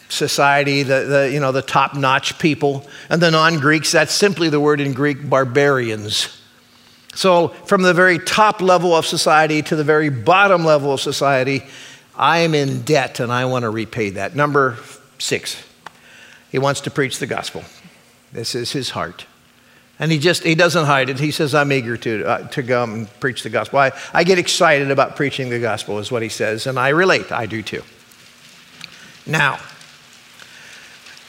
society, 0.10 0.84
the, 0.84 1.02
the, 1.02 1.32
you 1.32 1.40
know, 1.40 1.52
the 1.52 1.62
top 1.62 1.96
notch 1.96 2.38
people. 2.40 2.86
And 3.10 3.22
the 3.22 3.32
non 3.32 3.60
Greeks, 3.60 3.92
that's 3.92 4.14
simply 4.14 4.50
the 4.50 4.60
word 4.60 4.80
in 4.80 4.94
Greek, 4.94 5.30
barbarians. 5.30 6.42
So, 7.14 7.50
from 7.50 7.82
the 7.82 7.94
very 7.94 8.20
top 8.20 8.62
level 8.62 8.96
of 8.96 9.06
society 9.06 9.62
to 9.64 9.76
the 9.76 9.84
very 9.84 10.10
bottom 10.10 10.66
level 10.66 10.92
of 10.92 11.00
society, 11.00 11.64
I 12.18 12.40
am 12.40 12.54
in 12.54 12.82
debt 12.82 13.20
and 13.20 13.32
I 13.32 13.46
want 13.46 13.64
to 13.64 13.70
repay 13.70 14.12
that. 14.12 14.36
Number 14.36 14.78
six, 15.18 15.62
he 16.52 16.60
wants 16.60 16.82
to 16.82 16.92
preach 16.92 17.20
the 17.20 17.28
gospel. 17.28 17.64
This 18.32 18.54
is 18.54 18.72
his 18.72 18.90
heart. 18.90 19.26
And 19.98 20.12
he 20.12 20.20
just, 20.20 20.44
he 20.44 20.56
doesn't 20.56 20.86
hide 20.86 21.10
it. 21.10 21.20
He 21.20 21.32
says, 21.32 21.56
I'm 21.56 21.72
eager 21.72 21.96
to, 21.96 22.26
uh, 22.26 22.48
to 22.50 22.64
come 22.64 22.94
and 22.94 23.20
preach 23.22 23.44
the 23.44 23.50
gospel. 23.50 23.80
I, 23.80 23.94
I 24.14 24.26
get 24.26 24.38
excited 24.38 24.92
about 24.92 25.16
preaching 25.16 25.50
the 25.50 25.60
gospel, 25.60 26.00
is 26.00 26.12
what 26.12 26.22
he 26.22 26.28
says, 26.28 26.68
and 26.68 26.78
I 26.78 26.90
relate. 26.90 27.32
I 27.32 27.46
do 27.46 27.62
too. 27.62 27.82
Now, 29.26 29.60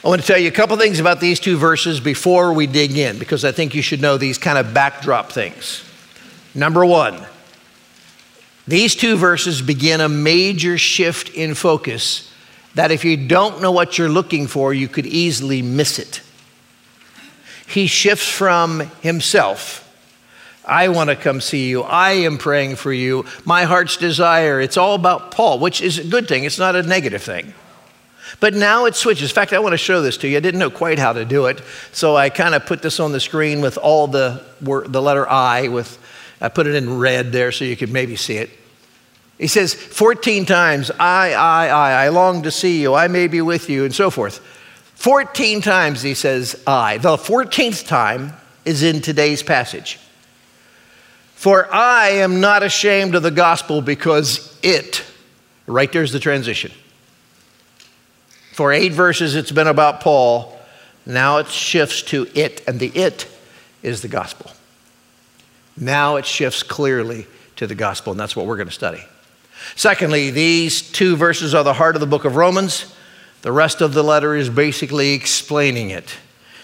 I 0.03 0.09
want 0.09 0.21
to 0.21 0.27
tell 0.27 0.37
you 0.37 0.47
a 0.47 0.51
couple 0.51 0.77
things 0.77 0.99
about 0.99 1.19
these 1.19 1.39
two 1.39 1.57
verses 1.57 1.99
before 1.99 2.53
we 2.53 2.67
dig 2.67 2.97
in, 2.97 3.17
because 3.17 3.43
I 3.43 3.51
think 3.51 3.73
you 3.73 3.81
should 3.81 4.01
know 4.01 4.17
these 4.17 4.37
kind 4.37 4.57
of 4.57 4.73
backdrop 4.73 5.31
things. 5.31 5.83
Number 6.53 6.85
one, 6.85 7.25
these 8.67 8.95
two 8.95 9.17
verses 9.17 9.61
begin 9.61 9.99
a 9.99 10.07
major 10.07 10.77
shift 10.77 11.29
in 11.29 11.55
focus 11.55 12.31
that 12.75 12.91
if 12.91 13.03
you 13.03 13.17
don't 13.17 13.61
know 13.61 13.71
what 13.71 13.97
you're 13.97 14.07
looking 14.07 14.45
for, 14.45 14.71
you 14.73 14.87
could 14.87 15.07
easily 15.07 15.61
miss 15.63 15.97
it. 15.97 16.21
He 17.65 17.87
shifts 17.87 18.27
from 18.27 18.91
himself. 19.01 19.83
I 20.63 20.89
want 20.89 21.09
to 21.09 21.15
come 21.15 21.41
see 21.41 21.69
you. 21.69 21.81
I 21.81 22.11
am 22.11 22.37
praying 22.37 22.75
for 22.75 22.93
you. 22.93 23.25
My 23.45 23.63
heart's 23.63 23.97
desire. 23.97 24.61
It's 24.61 24.77
all 24.77 24.95
about 24.95 25.31
Paul, 25.31 25.59
which 25.59 25.81
is 25.81 25.97
a 25.97 26.03
good 26.03 26.27
thing. 26.27 26.43
It's 26.43 26.59
not 26.59 26.75
a 26.75 26.83
negative 26.83 27.23
thing. 27.23 27.53
But 28.39 28.53
now 28.53 28.85
it 28.85 28.95
switches. 28.95 29.29
In 29.29 29.35
fact, 29.35 29.53
I 29.53 29.59
want 29.59 29.73
to 29.73 29.77
show 29.77 30.01
this 30.01 30.17
to 30.17 30.27
you. 30.27 30.37
I 30.37 30.39
didn't 30.39 30.59
know 30.59 30.69
quite 30.69 30.99
how 30.99 31.13
to 31.13 31.25
do 31.25 31.45
it, 31.45 31.61
so 31.91 32.15
I 32.15 32.29
kind 32.29 32.55
of 32.55 32.65
put 32.65 32.81
this 32.81 32.99
on 32.99 33.11
the 33.11 33.19
screen 33.19 33.61
with 33.61 33.77
all 33.77 34.07
the 34.07 34.43
the 34.61 35.01
letter 35.01 35.27
I 35.29 35.67
with 35.67 35.97
I 36.39 36.49
put 36.49 36.67
it 36.67 36.75
in 36.75 36.97
red 36.99 37.31
there 37.31 37.51
so 37.51 37.65
you 37.65 37.75
could 37.75 37.91
maybe 37.91 38.15
see 38.15 38.35
it. 38.35 38.49
He 39.37 39.47
says 39.47 39.73
14 39.73 40.45
times, 40.45 40.89
I, 40.91 41.33
I, 41.33 41.67
I, 41.67 42.05
I 42.05 42.09
long 42.09 42.43
to 42.43 42.51
see 42.51 42.81
you, 42.81 42.95
I 42.95 43.07
may 43.07 43.27
be 43.27 43.41
with 43.41 43.69
you, 43.69 43.85
and 43.85 43.93
so 43.93 44.09
forth. 44.09 44.39
14 44.95 45.61
times 45.61 46.01
he 46.01 46.15
says 46.15 46.61
I. 46.65 46.97
The 46.97 47.17
14th 47.17 47.87
time 47.87 48.33
is 48.65 48.81
in 48.81 49.01
today's 49.01 49.43
passage. 49.43 49.99
For 51.35 51.71
I 51.71 52.09
am 52.09 52.41
not 52.41 52.63
ashamed 52.63 53.13
of 53.13 53.21
the 53.21 53.29
gospel 53.29 53.81
because 53.81 54.57
it, 54.63 55.03
right 55.67 55.91
there's 55.91 56.11
the 56.11 56.19
transition. 56.19 56.71
For 58.57 58.73
eight 58.73 58.91
verses, 58.91 59.35
it's 59.35 59.51
been 59.51 59.67
about 59.67 60.01
Paul. 60.01 60.59
Now 61.05 61.37
it 61.37 61.47
shifts 61.47 62.01
to 62.01 62.27
it, 62.33 62.63
and 62.67 62.79
the 62.79 62.87
it 62.87 63.27
is 63.83 64.01
the 64.01 64.07
gospel. 64.07 64.51
Now 65.79 66.15
it 66.15 66.25
shifts 66.25 66.63
clearly 66.63 67.27
to 67.57 67.67
the 67.67 67.75
gospel, 67.75 68.13
and 68.13 68.19
that's 68.19 68.35
what 68.35 68.47
we're 68.47 68.55
going 68.55 68.67
to 68.67 68.73
study. 68.73 69.03
Secondly, 69.75 70.31
these 70.31 70.81
two 70.81 71.15
verses 71.15 71.53
are 71.53 71.63
the 71.63 71.75
heart 71.75 71.95
of 71.95 71.99
the 71.99 72.07
book 72.07 72.25
of 72.25 72.35
Romans. 72.35 72.95
The 73.43 73.51
rest 73.51 73.81
of 73.81 73.93
the 73.93 74.03
letter 74.03 74.35
is 74.35 74.49
basically 74.49 75.13
explaining 75.13 75.91
it. 75.91 76.15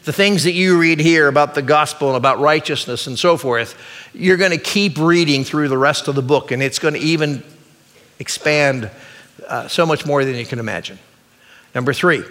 The 0.04 0.14
things 0.14 0.46
that 0.46 0.54
you 0.54 0.80
read 0.80 1.00
here 1.00 1.28
about 1.28 1.54
the 1.54 1.62
gospel 1.62 2.08
and 2.08 2.18
about 2.18 2.40
righteousness 2.40 3.06
and 3.06 3.20
so 3.20 3.38
forth, 3.38 3.78
you're 4.16 4.38
going 4.38 4.50
to 4.50 4.58
keep 4.58 4.98
reading 4.98 5.44
through 5.44 5.68
the 5.68 5.78
rest 5.78 6.08
of 6.08 6.16
the 6.16 6.24
book, 6.24 6.50
and 6.50 6.64
it's 6.64 6.80
going 6.80 6.96
to 6.96 7.00
even 7.00 7.44
expand 8.18 8.90
uh, 9.48 9.68
so 9.68 9.86
much 9.86 10.08
more 10.08 10.26
than 10.26 10.34
you 10.34 10.46
can 10.48 10.58
imagine. 10.58 10.98
Number 11.74 11.94
three, 11.94 12.24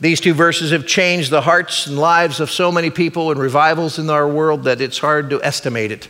these 0.00 0.20
two 0.20 0.32
verses 0.32 0.70
have 0.70 0.86
changed 0.86 1.30
the 1.30 1.42
hearts 1.42 1.86
and 1.86 1.98
lives 1.98 2.40
of 2.40 2.50
so 2.50 2.72
many 2.72 2.88
people 2.88 3.30
and 3.30 3.38
revivals 3.38 3.98
in 3.98 4.08
our 4.08 4.26
world 4.26 4.64
that 4.64 4.80
it's 4.80 4.98
hard 4.98 5.30
to 5.30 5.42
estimate 5.42 5.92
it. 5.92 6.08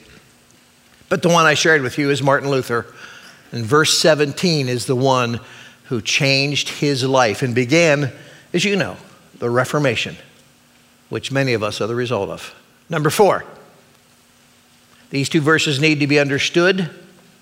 But 1.08 1.22
the 1.22 1.28
one 1.28 1.44
I 1.44 1.54
shared 1.54 1.82
with 1.82 1.98
you 1.98 2.10
is 2.10 2.22
Martin 2.22 2.50
Luther. 2.50 2.86
And 3.50 3.64
verse 3.64 3.98
17 3.98 4.68
is 4.68 4.86
the 4.86 4.94
one 4.94 5.40
who 5.84 6.00
changed 6.00 6.68
his 6.68 7.02
life 7.02 7.42
and 7.42 7.52
began, 7.52 8.12
as 8.52 8.64
you 8.64 8.76
know, 8.76 8.96
the 9.40 9.50
Reformation, 9.50 10.16
which 11.08 11.32
many 11.32 11.52
of 11.52 11.64
us 11.64 11.80
are 11.80 11.88
the 11.88 11.96
result 11.96 12.30
of. 12.30 12.54
Number 12.88 13.10
four, 13.10 13.44
these 15.10 15.28
two 15.28 15.40
verses 15.40 15.80
need 15.80 15.98
to 15.98 16.06
be 16.06 16.20
understood, 16.20 16.88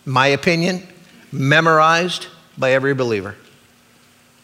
my 0.07 0.29
opinion, 0.29 0.87
memorized 1.31 2.29
by 2.57 2.73
every 2.73 2.95
believer. 2.95 3.37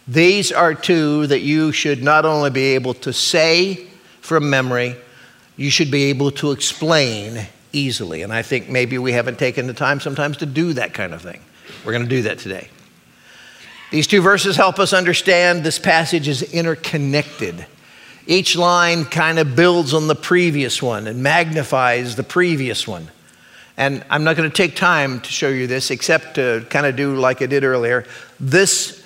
These 0.07 0.53
are 0.53 0.75
two 0.75 1.27
that 1.29 1.41
you 1.41 1.73
should 1.73 2.03
not 2.03 2.25
only 2.25 2.51
be 2.51 2.75
able 2.75 2.95
to 2.95 3.13
say 3.13 3.87
from 4.21 4.51
memory, 4.51 4.97
you 5.57 5.71
should 5.71 5.91
be 5.91 6.05
able 6.05 6.31
to 6.33 6.51
explain 6.51 7.47
easily. 7.73 8.23
And 8.23 8.33
I 8.33 8.43
think 8.43 8.69
maybe 8.69 8.99
we 8.99 9.13
haven't 9.13 9.39
taken 9.39 9.67
the 9.67 9.75
time 9.75 10.01
sometimes 10.01 10.37
to 10.39 10.47
do 10.47 10.75
that 10.75 10.95
kind 10.95 11.15
of 11.15 11.23
thing. 11.23 11.41
We're 11.85 11.93
going 11.93 12.05
to 12.05 12.09
do 12.09 12.23
that 12.23 12.39
today. 12.39 12.69
These 13.91 14.07
two 14.07 14.21
verses 14.21 14.57
help 14.57 14.79
us 14.79 14.93
understand 14.93 15.63
this 15.63 15.79
passage 15.79 16.29
is 16.29 16.43
interconnected. 16.43 17.67
Each 18.27 18.57
line 18.57 19.05
kind 19.05 19.39
of 19.39 19.55
builds 19.55 19.95
on 19.95 20.07
the 20.07 20.15
previous 20.15 20.83
one 20.83 21.07
and 21.07 21.23
magnifies 21.23 22.17
the 22.17 22.23
previous 22.23 22.89
one. 22.89 23.09
And 23.77 24.05
I'm 24.09 24.25
not 24.25 24.37
going 24.37 24.51
to 24.51 24.57
take 24.57 24.77
time 24.77 25.21
to 25.21 25.31
show 25.31 25.49
you 25.49 25.67
this 25.67 25.91
except 25.91 26.37
to 26.37 26.67
kind 26.71 26.87
of 26.87 26.97
do 26.97 27.17
like 27.17 27.43
I 27.43 27.47
did 27.47 27.65
earlier. 27.65 28.07
This 28.41 29.04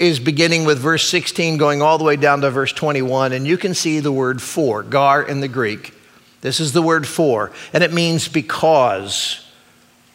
is 0.00 0.18
beginning 0.18 0.64
with 0.64 0.78
verse 0.78 1.06
16, 1.08 1.58
going 1.58 1.82
all 1.82 1.98
the 1.98 2.04
way 2.04 2.16
down 2.16 2.40
to 2.40 2.50
verse 2.50 2.72
21, 2.72 3.32
and 3.32 3.46
you 3.46 3.58
can 3.58 3.74
see 3.74 4.00
the 4.00 4.10
word 4.10 4.40
for, 4.40 4.82
gar 4.82 5.22
in 5.22 5.40
the 5.40 5.48
Greek. 5.48 5.92
This 6.40 6.58
is 6.58 6.72
the 6.72 6.80
word 6.80 7.06
for, 7.06 7.52
and 7.74 7.84
it 7.84 7.92
means 7.92 8.26
because 8.26 9.46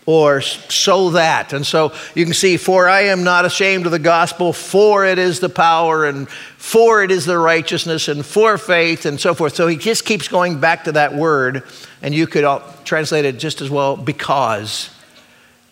or 0.07 0.41
so 0.41 1.11
that. 1.11 1.53
And 1.53 1.65
so 1.65 1.93
you 2.15 2.25
can 2.25 2.33
see, 2.33 2.57
for 2.57 2.89
I 2.89 3.01
am 3.01 3.23
not 3.23 3.45
ashamed 3.45 3.85
of 3.85 3.91
the 3.91 3.99
gospel, 3.99 4.53
for 4.53 5.05
it 5.05 5.19
is 5.19 5.39
the 5.39 5.49
power, 5.49 6.05
and 6.05 6.27
for 6.29 7.03
it 7.03 7.11
is 7.11 7.25
the 7.25 7.37
righteousness, 7.37 8.07
and 8.07 8.25
for 8.25 8.57
faith, 8.57 9.05
and 9.05 9.19
so 9.19 9.35
forth. 9.35 9.53
So 9.53 9.67
he 9.67 9.77
just 9.77 10.03
keeps 10.03 10.27
going 10.27 10.59
back 10.59 10.85
to 10.85 10.93
that 10.93 11.13
word, 11.13 11.61
and 12.01 12.13
you 12.13 12.25
could 12.25 12.43
translate 12.85 13.25
it 13.25 13.37
just 13.37 13.61
as 13.61 13.69
well, 13.69 13.95
because. 13.95 14.89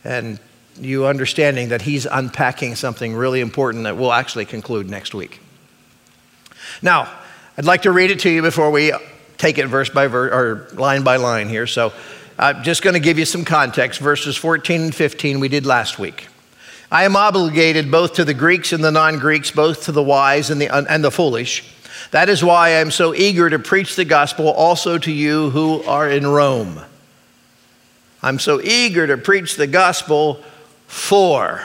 And 0.04 0.40
you 0.80 1.06
understanding 1.06 1.70
that 1.70 1.84
he's 1.84 2.06
unpacking 2.06 2.76
something 2.76 3.16
really 3.16 3.42
important 3.42 3.84
that 3.84 3.98
we'll 3.98 4.14
actually 4.14 4.46
conclude 4.46 4.90
next 4.90 5.14
week. 5.14 5.40
Now, 6.82 7.12
I'd 7.58 7.66
like 7.66 7.84
to 7.84 7.92
read 7.92 8.12
it 8.12 8.20
to 8.22 8.30
you 8.30 8.42
before 8.42 8.72
we 8.72 8.92
take 9.38 9.58
it 9.58 9.68
verse 9.68 9.90
by 9.90 10.08
verse 10.08 10.34
or 10.34 10.76
line 10.76 11.04
by 11.04 11.18
line 11.18 11.50
here. 11.50 11.68
So 11.68 11.94
I'm 12.38 12.64
just 12.64 12.82
going 12.82 12.96
to 12.96 13.00
give 13.00 13.20
you 13.20 13.26
some 13.26 13.46
context. 13.46 14.00
Verses 14.00 14.36
14 14.36 14.82
and 14.82 14.96
15 14.96 15.40
we 15.40 15.48
did 15.48 15.66
last 15.66 16.00
week. 16.00 16.28
I 16.92 17.06
am 17.06 17.16
obligated 17.16 17.92
both 17.92 18.14
to 18.14 18.26
the 18.26 18.34
Greeks 18.34 18.74
and 18.74 18.84
the 18.84 18.92
non 18.92 19.20
Greeks, 19.20 19.52
both 19.52 19.86
to 19.86 19.92
the 19.92 20.04
wise 20.04 20.50
and 20.50 20.62
the, 20.62 20.70
and 20.70 21.04
the 21.04 21.12
foolish. 21.12 21.64
That 22.12 22.30
is 22.30 22.44
why 22.44 22.80
I'm 22.80 22.92
so 22.92 23.14
eager 23.14 23.50
to 23.50 23.60
preach 23.60 23.96
the 23.96 24.06
gospel 24.06 24.50
also 24.50 24.98
to 25.00 25.12
you 25.12 25.50
who 25.50 25.84
are 25.84 26.10
in 26.10 26.28
Rome. 26.28 26.80
I'm 28.22 28.40
so 28.40 28.62
eager 28.62 29.08
to 29.08 29.18
preach 29.18 29.56
the 29.56 29.68
gospel 29.68 30.44
for, 30.94 31.60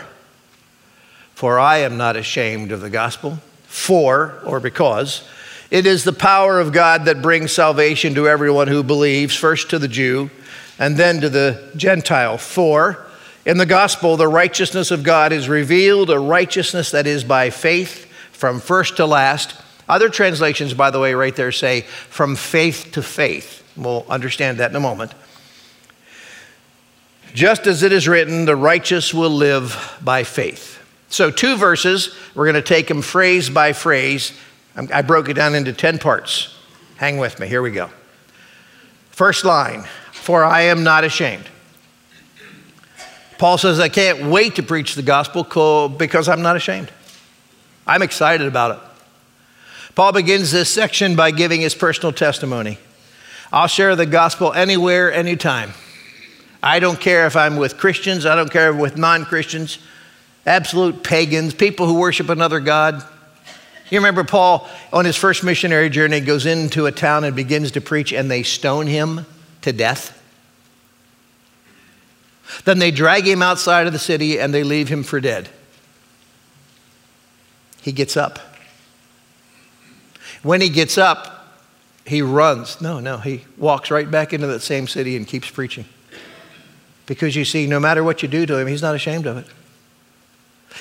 for 1.34 1.58
I 1.58 1.78
am 1.78 1.98
not 1.98 2.16
ashamed 2.16 2.72
of 2.72 2.80
the 2.80 2.88
gospel. 2.88 3.38
For, 3.66 4.40
or 4.46 4.58
because, 4.58 5.28
it 5.70 5.86
is 5.86 6.02
the 6.02 6.14
power 6.14 6.58
of 6.58 6.72
God 6.72 7.04
that 7.04 7.20
brings 7.20 7.52
salvation 7.52 8.14
to 8.14 8.26
everyone 8.26 8.68
who 8.68 8.82
believes, 8.82 9.36
first 9.36 9.68
to 9.70 9.78
the 9.78 9.86
Jew 9.86 10.30
and 10.78 10.96
then 10.96 11.20
to 11.20 11.28
the 11.28 11.70
Gentile. 11.76 12.38
For, 12.38 13.06
in 13.44 13.58
the 13.58 13.66
gospel, 13.66 14.16
the 14.16 14.26
righteousness 14.26 14.90
of 14.90 15.02
God 15.02 15.32
is 15.32 15.46
revealed, 15.46 16.08
a 16.08 16.18
righteousness 16.18 16.90
that 16.92 17.06
is 17.06 17.22
by 17.22 17.50
faith 17.50 18.06
from 18.32 18.60
first 18.60 18.96
to 18.96 19.04
last. 19.04 19.60
Other 19.90 20.08
translations, 20.08 20.72
by 20.72 20.90
the 20.90 21.00
way, 21.00 21.12
right 21.12 21.36
there 21.36 21.52
say 21.52 21.82
from 21.82 22.34
faith 22.34 22.92
to 22.92 23.02
faith. 23.02 23.62
We'll 23.76 24.06
understand 24.08 24.58
that 24.58 24.70
in 24.70 24.76
a 24.76 24.80
moment. 24.80 25.12
Just 27.38 27.68
as 27.68 27.84
it 27.84 27.92
is 27.92 28.08
written, 28.08 28.46
the 28.46 28.56
righteous 28.56 29.14
will 29.14 29.30
live 29.30 29.96
by 30.02 30.24
faith. 30.24 30.84
So, 31.08 31.30
two 31.30 31.56
verses, 31.56 32.12
we're 32.34 32.46
going 32.46 32.56
to 32.56 32.62
take 32.62 32.88
them 32.88 33.00
phrase 33.00 33.48
by 33.48 33.74
phrase. 33.74 34.32
I 34.74 35.02
broke 35.02 35.28
it 35.28 35.34
down 35.34 35.54
into 35.54 35.72
10 35.72 36.00
parts. 36.00 36.52
Hang 36.96 37.18
with 37.18 37.38
me, 37.38 37.46
here 37.46 37.62
we 37.62 37.70
go. 37.70 37.90
First 39.12 39.44
line, 39.44 39.84
for 40.10 40.42
I 40.42 40.62
am 40.62 40.82
not 40.82 41.04
ashamed. 41.04 41.44
Paul 43.38 43.56
says, 43.56 43.78
I 43.78 43.88
can't 43.88 44.24
wait 44.24 44.56
to 44.56 44.64
preach 44.64 44.96
the 44.96 45.02
gospel 45.02 45.88
because 45.88 46.28
I'm 46.28 46.42
not 46.42 46.56
ashamed. 46.56 46.90
I'm 47.86 48.02
excited 48.02 48.48
about 48.48 48.78
it. 48.78 49.94
Paul 49.94 50.10
begins 50.10 50.50
this 50.50 50.74
section 50.74 51.14
by 51.14 51.30
giving 51.30 51.60
his 51.60 51.76
personal 51.76 52.12
testimony. 52.12 52.78
I'll 53.52 53.68
share 53.68 53.94
the 53.94 54.06
gospel 54.06 54.52
anywhere, 54.52 55.12
anytime. 55.12 55.74
I 56.62 56.80
don't 56.80 57.00
care 57.00 57.26
if 57.26 57.36
I'm 57.36 57.56
with 57.56 57.76
Christians, 57.78 58.26
I 58.26 58.34
don't 58.34 58.50
care 58.50 58.68
if 58.68 58.74
I'm 58.74 58.80
with 58.80 58.96
non 58.96 59.24
Christians, 59.24 59.78
absolute 60.46 61.02
pagans, 61.02 61.54
people 61.54 61.86
who 61.86 61.94
worship 61.94 62.28
another 62.28 62.60
God. 62.60 63.02
You 63.90 63.98
remember 63.98 64.24
Paul 64.24 64.68
on 64.92 65.04
his 65.04 65.16
first 65.16 65.42
missionary 65.42 65.88
journey 65.88 66.20
goes 66.20 66.44
into 66.44 66.86
a 66.86 66.92
town 66.92 67.24
and 67.24 67.34
begins 67.34 67.70
to 67.72 67.80
preach, 67.80 68.12
and 68.12 68.30
they 68.30 68.42
stone 68.42 68.86
him 68.86 69.24
to 69.62 69.72
death. 69.72 70.14
Then 72.64 72.78
they 72.78 72.90
drag 72.90 73.26
him 73.26 73.42
outside 73.42 73.86
of 73.86 73.92
the 73.92 73.98
city 73.98 74.38
and 74.40 74.52
they 74.52 74.62
leave 74.62 74.88
him 74.88 75.02
for 75.02 75.20
dead. 75.20 75.48
He 77.82 77.92
gets 77.92 78.16
up. 78.16 78.38
When 80.42 80.60
he 80.60 80.68
gets 80.68 80.98
up, 80.98 81.46
he 82.06 82.22
runs. 82.22 82.80
No, 82.80 83.00
no, 83.00 83.18
he 83.18 83.44
walks 83.56 83.90
right 83.90 84.10
back 84.10 84.32
into 84.32 84.46
that 84.46 84.60
same 84.60 84.86
city 84.86 85.16
and 85.16 85.26
keeps 85.26 85.50
preaching. 85.50 85.84
Because 87.08 87.34
you 87.34 87.46
see, 87.46 87.66
no 87.66 87.80
matter 87.80 88.04
what 88.04 88.22
you 88.22 88.28
do 88.28 88.44
to 88.44 88.58
him, 88.58 88.66
he's 88.68 88.82
not 88.82 88.94
ashamed 88.94 89.26
of 89.26 89.38
it. 89.38 89.46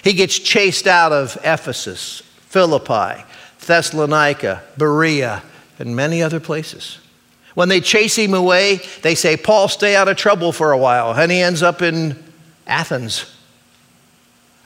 He 0.03 0.11
gets 0.11 0.37
chased 0.37 0.85
out 0.85 1.13
of 1.13 1.37
Ephesus, 1.41 2.21
Philippi, 2.41 3.23
Thessalonica, 3.61 4.61
Berea, 4.77 5.41
and 5.79 5.95
many 5.95 6.21
other 6.21 6.41
places. 6.41 6.99
When 7.53 7.69
they 7.69 7.79
chase 7.79 8.17
him 8.17 8.33
away, 8.33 8.81
they 9.03 9.15
say, 9.15 9.37
Paul, 9.37 9.69
stay 9.69 9.95
out 9.95 10.09
of 10.09 10.17
trouble 10.17 10.51
for 10.51 10.73
a 10.73 10.77
while. 10.77 11.13
And 11.13 11.31
he 11.31 11.41
ends 11.41 11.63
up 11.63 11.81
in 11.81 12.21
Athens. 12.67 13.33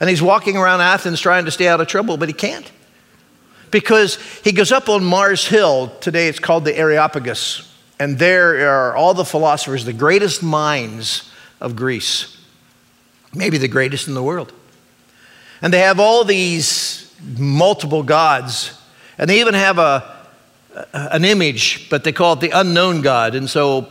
And 0.00 0.10
he's 0.10 0.20
walking 0.20 0.56
around 0.56 0.80
Athens 0.80 1.20
trying 1.20 1.44
to 1.44 1.52
stay 1.52 1.68
out 1.68 1.80
of 1.80 1.86
trouble, 1.86 2.16
but 2.16 2.28
he 2.28 2.34
can't. 2.34 2.70
Because 3.70 4.18
he 4.42 4.50
goes 4.50 4.72
up 4.72 4.88
on 4.88 5.04
Mars 5.04 5.46
Hill. 5.46 5.92
Today 6.00 6.26
it's 6.26 6.40
called 6.40 6.64
the 6.64 6.76
Areopagus. 6.76 7.72
And 8.00 8.18
there 8.18 8.68
are 8.68 8.96
all 8.96 9.14
the 9.14 9.24
philosophers, 9.24 9.84
the 9.84 9.92
greatest 9.92 10.42
minds 10.42 11.31
of 11.62 11.76
Greece, 11.76 12.36
maybe 13.32 13.56
the 13.56 13.68
greatest 13.68 14.08
in 14.08 14.14
the 14.14 14.22
world. 14.22 14.52
And 15.62 15.72
they 15.72 15.78
have 15.78 16.00
all 16.00 16.24
these 16.24 17.14
multiple 17.38 18.02
gods. 18.02 18.78
And 19.16 19.30
they 19.30 19.40
even 19.40 19.54
have 19.54 19.78
a, 19.78 20.26
an 20.92 21.24
image, 21.24 21.88
but 21.88 22.02
they 22.04 22.12
call 22.12 22.34
it 22.34 22.40
the 22.40 22.50
unknown 22.50 23.00
God. 23.00 23.34
And 23.36 23.48
so 23.48 23.86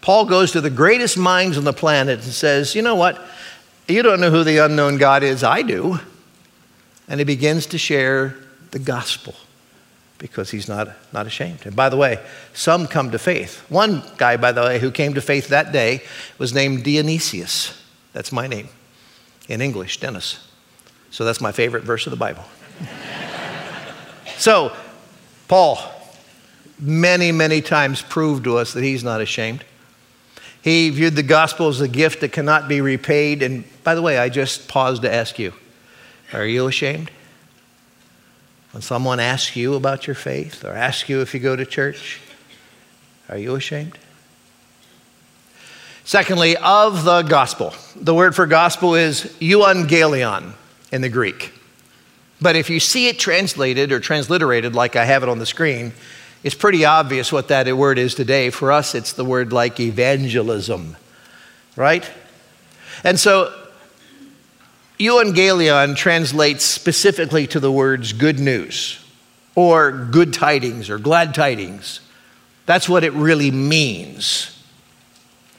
Paul 0.00 0.26
goes 0.26 0.52
to 0.52 0.60
the 0.60 0.70
greatest 0.70 1.18
minds 1.18 1.58
on 1.58 1.64
the 1.64 1.72
planet 1.72 2.22
and 2.22 2.32
says, 2.32 2.74
You 2.74 2.82
know 2.82 2.94
what? 2.94 3.20
You 3.88 4.02
don't 4.02 4.20
know 4.20 4.30
who 4.30 4.44
the 4.44 4.58
unknown 4.58 4.96
God 4.96 5.22
is. 5.22 5.42
I 5.42 5.62
do. 5.62 5.98
And 7.08 7.18
he 7.18 7.24
begins 7.24 7.66
to 7.66 7.78
share 7.78 8.36
the 8.70 8.78
gospel 8.78 9.34
because 10.18 10.50
he's 10.50 10.68
not, 10.68 10.88
not 11.12 11.26
ashamed. 11.26 11.60
And 11.64 11.74
by 11.74 11.88
the 11.88 11.96
way, 11.96 12.18
some 12.52 12.86
come 12.86 13.10
to 13.12 13.18
faith. 13.18 13.64
One 13.70 14.02
guy, 14.16 14.36
by 14.36 14.52
the 14.52 14.62
way, 14.62 14.78
who 14.78 14.90
came 14.90 15.14
to 15.14 15.20
faith 15.20 15.48
that 15.48 15.72
day 15.72 16.02
was 16.38 16.52
named 16.52 16.84
Dionysius. 16.84 17.80
That's 18.12 18.32
my 18.32 18.46
name 18.46 18.68
in 19.48 19.62
English, 19.62 20.00
Dennis. 20.00 20.46
So 21.10 21.24
that's 21.24 21.40
my 21.40 21.52
favorite 21.52 21.84
verse 21.84 22.06
of 22.06 22.10
the 22.10 22.16
Bible. 22.16 22.44
so, 24.36 24.72
Paul, 25.46 25.78
many, 26.78 27.32
many 27.32 27.62
times 27.62 28.02
proved 28.02 28.44
to 28.44 28.58
us 28.58 28.72
that 28.74 28.82
he's 28.82 29.04
not 29.04 29.20
ashamed. 29.20 29.64
He 30.60 30.90
viewed 30.90 31.14
the 31.14 31.22
gospel 31.22 31.68
as 31.68 31.80
a 31.80 31.88
gift 31.88 32.20
that 32.20 32.32
cannot 32.32 32.68
be 32.68 32.80
repaid. 32.80 33.42
And 33.42 33.64
by 33.84 33.94
the 33.94 34.02
way, 34.02 34.18
I 34.18 34.28
just 34.28 34.68
paused 34.68 35.02
to 35.02 35.12
ask 35.12 35.38
you 35.38 35.52
are 36.32 36.44
you 36.44 36.66
ashamed? 36.66 37.10
When 38.72 38.82
someone 38.82 39.18
asks 39.18 39.56
you 39.56 39.74
about 39.74 40.06
your 40.06 40.14
faith 40.14 40.64
or 40.64 40.72
asks 40.72 41.08
you 41.08 41.20
if 41.20 41.32
you 41.34 41.40
go 41.40 41.56
to 41.56 41.64
church, 41.64 42.20
are 43.28 43.38
you 43.38 43.54
ashamed? 43.54 43.98
Secondly, 46.04 46.56
of 46.56 47.04
the 47.04 47.22
gospel. 47.22 47.74
The 47.94 48.14
word 48.14 48.34
for 48.34 48.46
gospel 48.46 48.94
is 48.94 49.24
euangelion 49.40 50.52
in 50.90 51.02
the 51.02 51.08
Greek. 51.08 51.52
But 52.40 52.56
if 52.56 52.70
you 52.70 52.80
see 52.80 53.08
it 53.08 53.18
translated 53.18 53.92
or 53.92 54.00
transliterated 54.00 54.74
like 54.74 54.96
I 54.96 55.04
have 55.04 55.22
it 55.22 55.28
on 55.28 55.38
the 55.38 55.46
screen, 55.46 55.92
it's 56.42 56.54
pretty 56.54 56.84
obvious 56.84 57.32
what 57.32 57.48
that 57.48 57.70
word 57.76 57.98
is 57.98 58.14
today. 58.14 58.50
For 58.50 58.70
us, 58.70 58.94
it's 58.94 59.12
the 59.12 59.24
word 59.24 59.52
like 59.52 59.80
evangelism, 59.80 60.96
right? 61.74 62.08
And 63.02 63.18
so, 63.18 63.52
euangelion 64.98 65.96
translates 65.96 66.64
specifically 66.64 67.46
to 67.48 67.60
the 67.60 67.70
words 67.70 68.12
good 68.12 68.38
news 68.38 68.98
or 69.54 69.92
good 69.92 70.32
tidings 70.32 70.90
or 70.90 70.98
glad 70.98 71.34
tidings. 71.34 72.00
That's 72.66 72.88
what 72.88 73.04
it 73.04 73.12
really 73.12 73.50
means. 73.50 74.54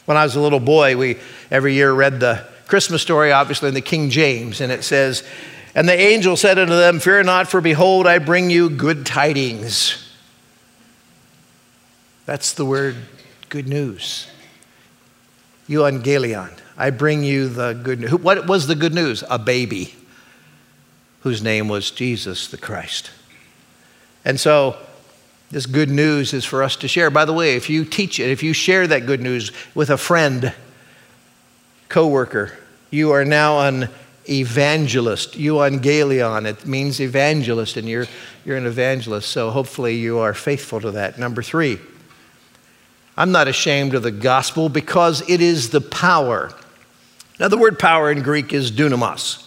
When 0.06 0.18
I 0.18 0.24
was 0.24 0.36
a 0.36 0.42
little 0.42 0.60
boy, 0.60 0.98
we 0.98 1.18
every 1.52 1.74
year 1.74 1.92
read 1.92 2.20
the 2.20 2.46
Christmas 2.68 3.02
story, 3.02 3.32
obviously, 3.32 3.70
in 3.70 3.74
the 3.74 3.82
King 3.82 4.10
James, 4.10 4.62
and 4.62 4.72
it 4.72 4.84
says, 4.84 5.24
And 5.74 5.88
the 5.88 6.00
angel 6.00 6.36
said 6.36 6.60
unto 6.60 6.76
them, 6.76 7.00
Fear 7.00 7.24
not, 7.24 7.48
for 7.48 7.62
behold, 7.62 8.08
I 8.08 8.20
bring 8.20 8.50
you 8.50 8.70
good 8.70 9.06
tidings 9.06 10.10
that's 12.30 12.54
the 12.54 12.64
word 12.64 12.96
good 13.50 13.68
news. 13.68 14.28
Euangelion. 15.68 16.52
I 16.80 16.92
bring 16.92 17.24
you 17.24 17.50
the 17.50 17.74
good 17.74 18.00
news. 18.00 18.14
What 18.16 18.48
was 18.48 18.66
the 18.66 18.74
good 18.74 18.94
news? 18.94 19.24
A 19.30 19.38
baby 19.38 19.94
whose 21.22 21.44
name 21.44 21.68
was 21.68 21.92
Jesus 21.92 22.48
the 22.48 22.58
Christ. 22.58 23.12
And 24.24 24.40
so, 24.40 24.78
this 25.52 25.66
good 25.66 25.90
news 25.90 26.34
is 26.34 26.46
for 26.46 26.64
us 26.64 26.78
to 26.78 26.88
share. 26.88 27.10
By 27.10 27.26
the 27.26 27.34
way, 27.34 27.56
if 27.56 27.70
you 27.70 27.84
teach 27.84 28.20
it, 28.20 28.30
if 28.30 28.44
you 28.44 28.54
share 28.54 28.88
that 28.88 29.06
good 29.06 29.20
news 29.20 29.52
with 29.76 29.90
a 29.90 29.98
friend, 29.98 30.54
coworker, 31.90 32.58
you 32.92 33.12
are 33.12 33.26
now 33.26 33.68
an 33.68 33.90
evangelist. 34.30 35.34
Euangelion, 35.34 36.46
it 36.46 36.66
means 36.66 37.02
evangelist, 37.02 37.76
and 37.76 37.90
you're, 37.90 38.06
you're 38.46 38.58
an 38.58 38.68
evangelist. 38.68 39.30
So 39.30 39.50
hopefully 39.50 39.98
you 39.98 40.20
are 40.20 40.34
faithful 40.34 40.80
to 40.82 40.92
that. 40.92 41.18
Number 41.18 41.42
three, 41.42 41.80
I'm 43.18 43.34
not 43.34 43.50
ashamed 43.50 43.96
of 43.96 44.04
the 44.04 44.12
gospel 44.12 44.70
because 44.70 45.28
it 45.28 45.42
is 45.42 45.72
the 45.72 45.82
power. 45.82 46.54
Now, 47.40 47.48
the 47.48 47.58
word 47.58 47.80
power 47.80 48.12
in 48.12 48.22
Greek 48.22 48.52
is 48.52 48.70
dunamis. 48.70 49.42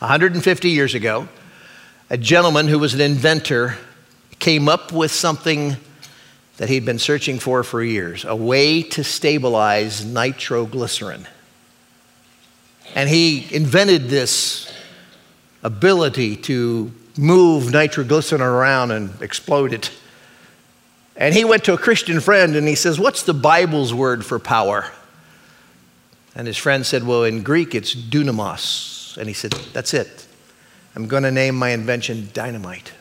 150 0.00 0.70
years 0.70 0.92
ago, 0.92 1.28
a 2.10 2.18
gentleman 2.18 2.66
who 2.66 2.80
was 2.80 2.94
an 2.94 3.00
inventor 3.00 3.76
came 4.40 4.68
up 4.68 4.90
with 4.90 5.12
something 5.12 5.76
that 6.56 6.68
he'd 6.68 6.84
been 6.84 6.98
searching 6.98 7.38
for 7.38 7.62
for 7.62 7.80
years 7.80 8.24
a 8.24 8.34
way 8.34 8.82
to 8.82 9.04
stabilize 9.04 10.04
nitroglycerin. 10.04 11.28
And 12.96 13.08
he 13.08 13.46
invented 13.54 14.08
this 14.08 14.72
ability 15.62 16.34
to 16.38 16.92
move 17.16 17.70
nitroglycerin 17.70 18.42
around 18.42 18.90
and 18.90 19.22
explode 19.22 19.72
it. 19.72 19.92
And 21.14 21.36
he 21.36 21.44
went 21.44 21.62
to 21.64 21.72
a 21.72 21.78
Christian 21.78 22.18
friend 22.18 22.56
and 22.56 22.66
he 22.66 22.74
says, 22.74 22.98
What's 22.98 23.22
the 23.22 23.34
Bible's 23.34 23.94
word 23.94 24.26
for 24.26 24.40
power? 24.40 24.90
And 26.34 26.46
his 26.46 26.56
friend 26.56 26.86
said, 26.86 27.06
Well, 27.06 27.24
in 27.24 27.42
Greek 27.42 27.74
it's 27.74 27.94
dunamis. 27.94 29.16
And 29.16 29.28
he 29.28 29.34
said, 29.34 29.52
That's 29.72 29.94
it. 29.94 30.26
I'm 30.94 31.06
going 31.06 31.22
to 31.22 31.30
name 31.30 31.56
my 31.56 31.70
invention 31.70 32.28
dynamite. 32.32 32.92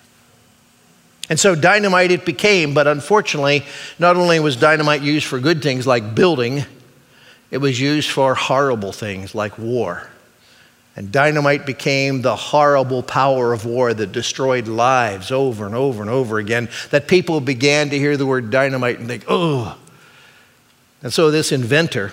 And 1.29 1.39
so 1.39 1.53
dynamite 1.53 2.11
it 2.11 2.25
became, 2.25 2.73
but 2.73 2.87
unfortunately, 2.87 3.63
not 3.99 4.15
only 4.15 4.39
was 4.39 4.55
dynamite 4.55 5.01
used 5.01 5.27
for 5.27 5.39
good 5.39 5.61
things 5.61 5.85
like 5.85 6.15
building, 6.15 6.65
it 7.51 7.59
was 7.59 7.79
used 7.79 8.09
for 8.09 8.33
horrible 8.33 8.91
things 8.91 9.35
like 9.35 9.57
war. 9.57 10.07
And 10.95 11.11
dynamite 11.11 11.65
became 11.65 12.23
the 12.23 12.35
horrible 12.35 13.03
power 13.03 13.53
of 13.53 13.65
war 13.65 13.93
that 13.93 14.11
destroyed 14.11 14.67
lives 14.67 15.31
over 15.31 15.65
and 15.65 15.75
over 15.75 16.01
and 16.01 16.09
over 16.09 16.39
again. 16.39 16.67
That 16.89 17.07
people 17.07 17.39
began 17.41 17.91
to 17.91 17.97
hear 17.97 18.17
the 18.17 18.25
word 18.25 18.49
dynamite 18.49 18.99
and 18.99 19.07
think, 19.07 19.23
oh. 19.27 19.77
And 21.01 21.13
so 21.13 21.31
this 21.31 21.51
inventor 21.51 22.11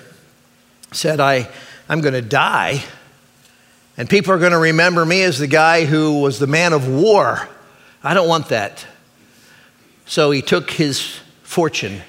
said, 0.97 1.21
I, 1.21 1.49
I'm 1.89 2.01
going 2.01 2.15
to 2.15 2.23
die, 2.23 2.83
and 3.97 4.09
people 4.09 4.33
are 4.33 4.39
going 4.39 4.53
to 4.53 4.59
remember 4.59 5.05
me 5.05 5.23
as 5.23 5.39
the 5.39 5.47
guy 5.47 5.85
who 5.85 6.21
was 6.21 6.39
the 6.39 6.47
man 6.47 6.73
of 6.73 6.89
war. 6.89 7.49
I 8.03 8.15
don't 8.15 8.29
want 8.29 8.49
that. 8.49 8.87
So 10.07 10.31
he 10.31 10.43
took 10.43 10.71
his 10.71 11.19
fortune 11.43 12.03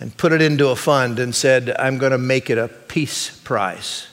and 0.00 0.16
put 0.16 0.32
it 0.32 0.42
into 0.42 0.68
a 0.68 0.76
fund 0.76 1.18
and 1.18 1.34
said, 1.34 1.74
I'm 1.78 1.98
going 1.98 2.12
to 2.12 2.18
make 2.18 2.50
it 2.50 2.58
a 2.58 2.68
peace 2.68 3.38
prize 3.38 4.08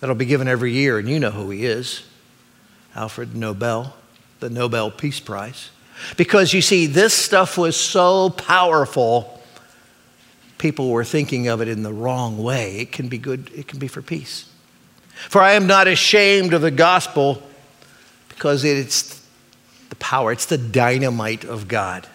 that'll 0.00 0.16
be 0.16 0.24
given 0.24 0.48
every 0.48 0.72
year, 0.72 0.98
and 0.98 1.08
you 1.08 1.20
know 1.20 1.30
who 1.30 1.50
he 1.50 1.66
is 1.66 2.04
Alfred 2.94 3.36
Nobel, 3.36 3.94
the 4.40 4.50
Nobel 4.50 4.90
Peace 4.90 5.20
Prize. 5.20 5.70
Because 6.16 6.52
you 6.52 6.62
see, 6.62 6.86
this 6.86 7.14
stuff 7.14 7.58
was 7.58 7.76
so 7.76 8.30
powerful, 8.30 9.39
people 10.60 10.90
were 10.90 11.04
thinking 11.04 11.48
of 11.48 11.60
it 11.60 11.66
in 11.66 11.82
the 11.82 11.92
wrong 11.92 12.40
way. 12.40 12.76
It 12.76 12.92
can 12.92 13.08
be 13.08 13.18
good, 13.18 13.50
it 13.52 13.66
can 13.66 13.80
be 13.80 13.88
for 13.88 14.02
peace. 14.02 14.48
For 15.28 15.40
I 15.40 15.54
am 15.54 15.66
not 15.66 15.88
ashamed 15.88 16.54
of 16.54 16.60
the 16.62 16.70
gospel 16.70 17.42
Because 18.28 18.64
it's 18.64 19.20
the 19.88 19.96
power, 19.96 20.32
it's 20.32 20.46
the 20.46 20.56
dynamite 20.56 21.44
of 21.44 21.66
God. 21.66 22.06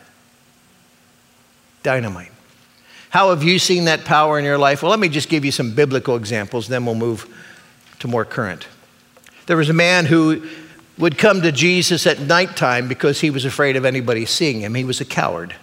Dynamite. 1.84 2.31
How 3.10 3.29
have 3.29 3.43
you 3.43 3.60
seen 3.60 3.86
that 3.86 4.05
power 4.05 4.39
in 4.39 4.45
your 4.45 4.58
life? 4.58 4.81
Well, 4.81 4.89
let 4.89 4.99
me 4.99 5.10
just 5.10 5.29
give 5.29 5.45
you 5.45 5.51
some 5.51 5.75
biblical 5.75 6.15
examples, 6.15 6.67
then 6.67 6.86
we'll 6.86 6.95
move 6.95 7.27
to 7.99 8.08
more 8.08 8.25
current. 8.25 8.67
There 9.45 9.58
was 9.58 9.69
a 9.69 9.73
man 9.73 10.05
who 10.05 10.47
would 10.97 11.17
come 11.17 11.41
to 11.41 11.51
Jesus 11.51 12.08
at 12.08 12.19
nighttime 12.19 12.88
because 12.88 13.21
he 13.21 13.29
was 13.29 13.45
afraid 13.45 13.75
of 13.75 13.86
anybody 13.86 14.25
seeing 14.25 14.62
him. 14.62 14.73
He 14.73 14.84
was 14.84 14.99
a 14.99 15.05
coward. 15.05 15.55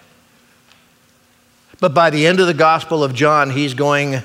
But 1.83 1.95
by 1.95 2.11
the 2.11 2.29
end 2.29 2.39
of 2.39 2.47
the 2.47 2.55
Gospel 2.55 3.03
of 3.03 3.13
John, 3.13 3.51
he's 3.51 3.75
going 3.75 4.23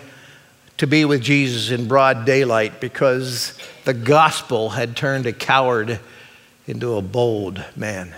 to 0.77 0.85
be 0.85 1.05
with 1.05 1.23
Jesus 1.23 1.71
in 1.71 1.87
broad 1.87 2.23
daylight 2.23 2.79
because 2.79 3.57
the 3.83 3.95
gospel 3.95 4.69
had 4.69 4.95
turned 4.95 5.25
a 5.25 5.33
coward 5.33 5.99
into 6.67 6.97
a 6.97 7.01
bold 7.01 7.65
man. 7.75 8.13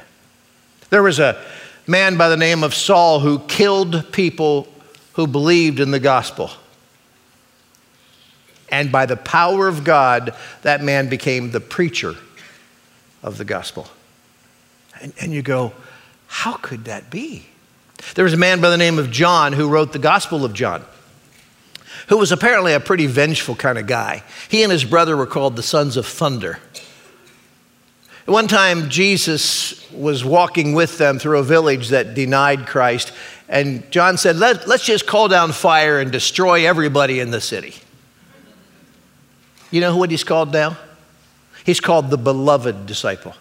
There 0.90 1.02
was 1.02 1.20
a 1.20 1.42
man 1.88 2.18
by 2.18 2.28
the 2.28 2.36
name 2.36 2.66
of 2.66 2.74
Saul 2.74 3.22
who 3.22 3.40
killed 3.48 4.12
people 4.12 4.68
who 5.14 5.26
believed 5.26 5.80
in 5.80 5.92
the 5.92 6.02
gospel. 6.02 6.52
And 8.68 8.92
by 8.92 9.06
the 9.06 9.16
power 9.16 9.70
of 9.70 9.86
God, 9.86 10.36
that 10.64 10.84
man 10.84 11.08
became 11.08 11.52
the 11.52 11.62
preacher 11.62 12.16
of 13.24 13.38
the 13.38 13.46
gospel. 13.46 13.88
And, 15.00 15.14
and 15.22 15.32
you 15.32 15.42
go, 15.42 15.72
how 16.28 16.56
could 16.56 16.84
that 16.84 17.10
be? 17.10 17.46
There 18.16 18.24
was 18.24 18.34
a 18.34 18.38
man 18.38 18.62
by 18.62 18.70
the 18.70 18.78
name 18.78 19.00
of 19.00 19.12
John 19.12 19.54
who 19.54 19.70
wrote 19.70 19.94
the 19.94 20.00
Gospel 20.00 20.46
of 20.46 20.54
John, 20.54 20.84
who 22.08 22.18
was 22.18 22.32
apparently 22.32 22.74
a 22.74 22.80
pretty 22.80 23.06
vengeful 23.06 23.56
kind 23.56 23.78
of 23.78 23.88
guy. 23.88 24.24
He 24.50 24.64
and 24.64 24.72
his 24.72 24.86
brother 24.86 25.16
were 25.16 25.26
called 25.26 25.56
the 25.56 25.64
sons 25.64 25.98
of 25.98 26.06
thunder. 26.06 26.60
One 28.26 28.48
time, 28.48 28.90
Jesus 28.90 29.92
was 29.92 30.24
walking 30.24 30.74
with 30.74 31.00
them 31.00 31.18
through 31.18 31.40
a 31.40 31.44
village 31.44 31.90
that 31.90 32.14
denied 32.14 32.68
Christ, 32.68 33.12
and 33.48 33.90
John 33.92 34.18
said, 34.18 34.38
Let, 34.38 34.68
us 34.68 34.84
just 34.84 35.08
call 35.08 35.28
down 35.28 35.52
fire 35.52 36.00
and 36.00 36.12
destroy 36.12 36.68
everybody 36.68 37.20
in 37.20 37.32
the 37.32 37.42
city. 37.42 37.74
You 39.72 39.82
know 39.82 39.98
what 39.98 40.12
he's 40.12 40.24
called 40.24 40.54
now? 40.54 40.78
He's 41.66 41.80
called 41.80 42.12
the 42.12 42.18
beloved 42.18 42.86
disciple. 42.86 43.34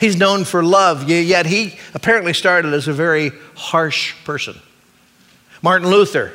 He's 0.00 0.16
known 0.16 0.44
for 0.44 0.62
love, 0.62 1.08
yet 1.08 1.46
he 1.46 1.76
apparently 1.94 2.32
started 2.32 2.72
as 2.72 2.86
a 2.86 2.92
very 2.92 3.32
harsh 3.56 4.14
person. 4.24 4.60
Martin 5.60 5.88
Luther, 5.88 6.32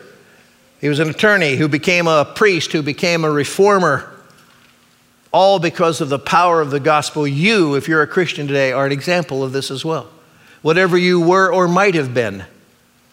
he 0.82 0.90
was 0.90 1.00
an 1.00 1.10
attorney 1.10 1.56
who 1.56 1.70
became 1.70 2.08
a 2.08 2.26
priest, 2.26 2.74
who 2.74 2.82
became 2.82 3.24
a 3.24 3.32
reformer, 3.32 4.10
all 5.32 5.60
because 5.60 6.02
of 6.02 6.10
the 6.10 6.20
power 6.20 6.60
of 6.60 6.72
the 6.72 6.80
gospel. 6.80 7.26
You, 7.26 7.76
if 7.76 7.88
you're 7.88 8.02
a 8.02 8.08
Christian 8.08 8.48
today, 8.48 8.74
are 8.74 8.86
an 8.86 8.92
example 8.92 9.44
of 9.44 9.54
this 9.54 9.72
as 9.72 9.86
well. 9.86 10.10
Whatever 10.62 10.98
you 10.98 11.22
were 11.22 11.52
or 11.52 11.68
might 11.68 11.96
have 11.96 12.14
been, 12.14 12.44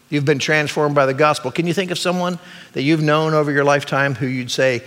you've 0.09 0.25
been 0.25 0.41
transformed 0.41 0.97
by 0.97 1.07
the 1.07 1.15
gospel. 1.15 1.53
Can 1.53 1.67
you 1.67 1.73
think 1.73 1.93
of 1.93 1.99
someone 1.99 2.41
that 2.73 2.83
you've 2.83 3.03
known 3.03 3.35
over 3.35 3.53
your 3.53 3.65
lifetime 3.65 4.17
who 4.17 4.27
you'd 4.27 4.51
say, 4.51 4.83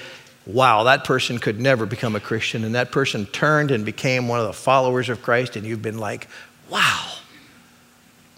wow, 0.45 0.83
that 0.83 1.03
person 1.03 1.39
could 1.39 1.59
never 1.59 1.85
become 1.85 2.15
a 2.15 2.19
Christian, 2.19 2.63
and 2.63 2.75
that 2.75 2.91
person 2.91 3.25
turned 3.27 3.71
and 3.71 3.85
became 3.85 4.27
one 4.27 4.39
of 4.39 4.47
the 4.47 4.53
followers 4.53 5.09
of 5.09 5.21
Christ, 5.21 5.55
and 5.55 5.65
you've 5.65 5.81
been 5.81 5.97
like, 5.97 6.27
wow, 6.69 7.13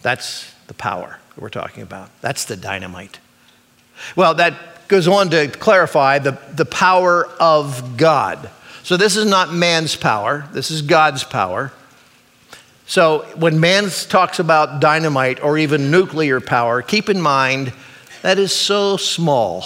that's 0.02 0.54
the 0.68 0.74
power 0.74 1.20
that 1.34 1.42
we're 1.42 1.50
talking 1.50 1.84
about. 1.84 2.10
That's 2.22 2.46
the 2.46 2.56
dynamite. 2.56 3.20
Well, 4.16 4.36
that 4.36 4.88
goes 4.88 5.08
on 5.08 5.30
to 5.32 5.48
clarify 5.48 6.20
the, 6.20 6.38
the 6.54 6.66
power 6.66 7.28
of 7.40 7.98
God. 7.98 8.50
So, 8.84 8.98
this 8.98 9.16
is 9.16 9.26
not 9.26 9.52
man's 9.52 9.96
power, 9.96 10.48
this 10.54 10.70
is 10.70 10.84
God's 10.84 11.24
power. 11.24 11.72
So, 12.86 13.26
when 13.36 13.60
man 13.60 13.90
talks 14.10 14.38
about 14.38 14.80
dynamite 14.80 15.44
or 15.44 15.58
even 15.58 15.90
nuclear 15.90 16.40
power, 16.40 16.84
keep 16.84 17.10
in 17.10 17.20
mind 17.20 17.74
that 18.22 18.38
is 18.38 18.54
so 18.54 18.98
small 18.98 19.64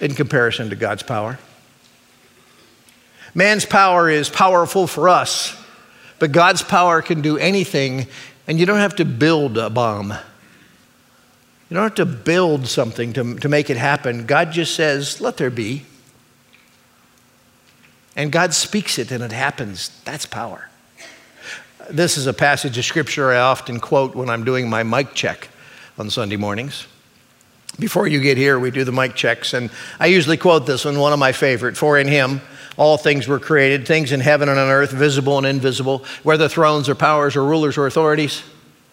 in 0.00 0.14
comparison 0.14 0.70
to 0.70 0.76
God's 0.76 1.02
power. 1.02 1.38
Man's 3.34 3.64
power 3.64 4.08
is 4.10 4.28
powerful 4.28 4.86
for 4.86 5.08
us, 5.08 5.56
but 6.18 6.32
God's 6.32 6.62
power 6.62 7.00
can 7.02 7.20
do 7.20 7.38
anything, 7.38 8.06
and 8.46 8.58
you 8.58 8.66
don't 8.66 8.78
have 8.78 8.96
to 8.96 9.04
build 9.04 9.56
a 9.56 9.70
bomb. 9.70 10.10
You 10.10 11.76
don't 11.76 11.84
have 11.84 11.94
to 11.94 12.06
build 12.06 12.66
something 12.66 13.12
to, 13.12 13.36
to 13.36 13.48
make 13.48 13.70
it 13.70 13.76
happen. 13.76 14.26
God 14.26 14.50
just 14.50 14.74
says, 14.74 15.20
let 15.20 15.36
there 15.36 15.50
be. 15.50 15.84
And 18.16 18.32
God 18.32 18.52
speaks 18.52 18.98
it 18.98 19.12
and 19.12 19.22
it 19.22 19.30
happens. 19.30 20.00
That's 20.04 20.26
power. 20.26 20.68
This 21.88 22.18
is 22.18 22.26
a 22.26 22.34
passage 22.34 22.76
of 22.76 22.84
scripture 22.84 23.30
I 23.30 23.38
often 23.38 23.78
quote 23.78 24.16
when 24.16 24.28
I'm 24.28 24.44
doing 24.44 24.68
my 24.68 24.82
mic 24.82 25.14
check 25.14 25.48
on 25.96 26.10
Sunday 26.10 26.36
mornings. 26.36 26.88
Before 27.78 28.06
you 28.06 28.20
get 28.20 28.36
here, 28.36 28.58
we 28.58 28.70
do 28.70 28.84
the 28.84 28.92
mic 28.92 29.14
checks, 29.14 29.54
and 29.54 29.70
I 29.98 30.06
usually 30.06 30.36
quote 30.36 30.66
this 30.66 30.84
one, 30.84 30.98
one 30.98 31.12
of 31.12 31.18
my 31.18 31.32
favorite. 31.32 31.76
For 31.76 31.98
in 31.98 32.08
him 32.08 32.40
all 32.76 32.96
things 32.96 33.28
were 33.28 33.38
created, 33.38 33.86
things 33.86 34.12
in 34.12 34.20
heaven 34.20 34.48
and 34.48 34.58
on 34.58 34.68
earth, 34.68 34.90
visible 34.90 35.38
and 35.38 35.46
invisible, 35.46 36.04
whether 36.22 36.48
thrones 36.48 36.88
or 36.88 36.94
powers 36.94 37.36
or 37.36 37.44
rulers 37.44 37.78
or 37.78 37.86
authorities. 37.86 38.42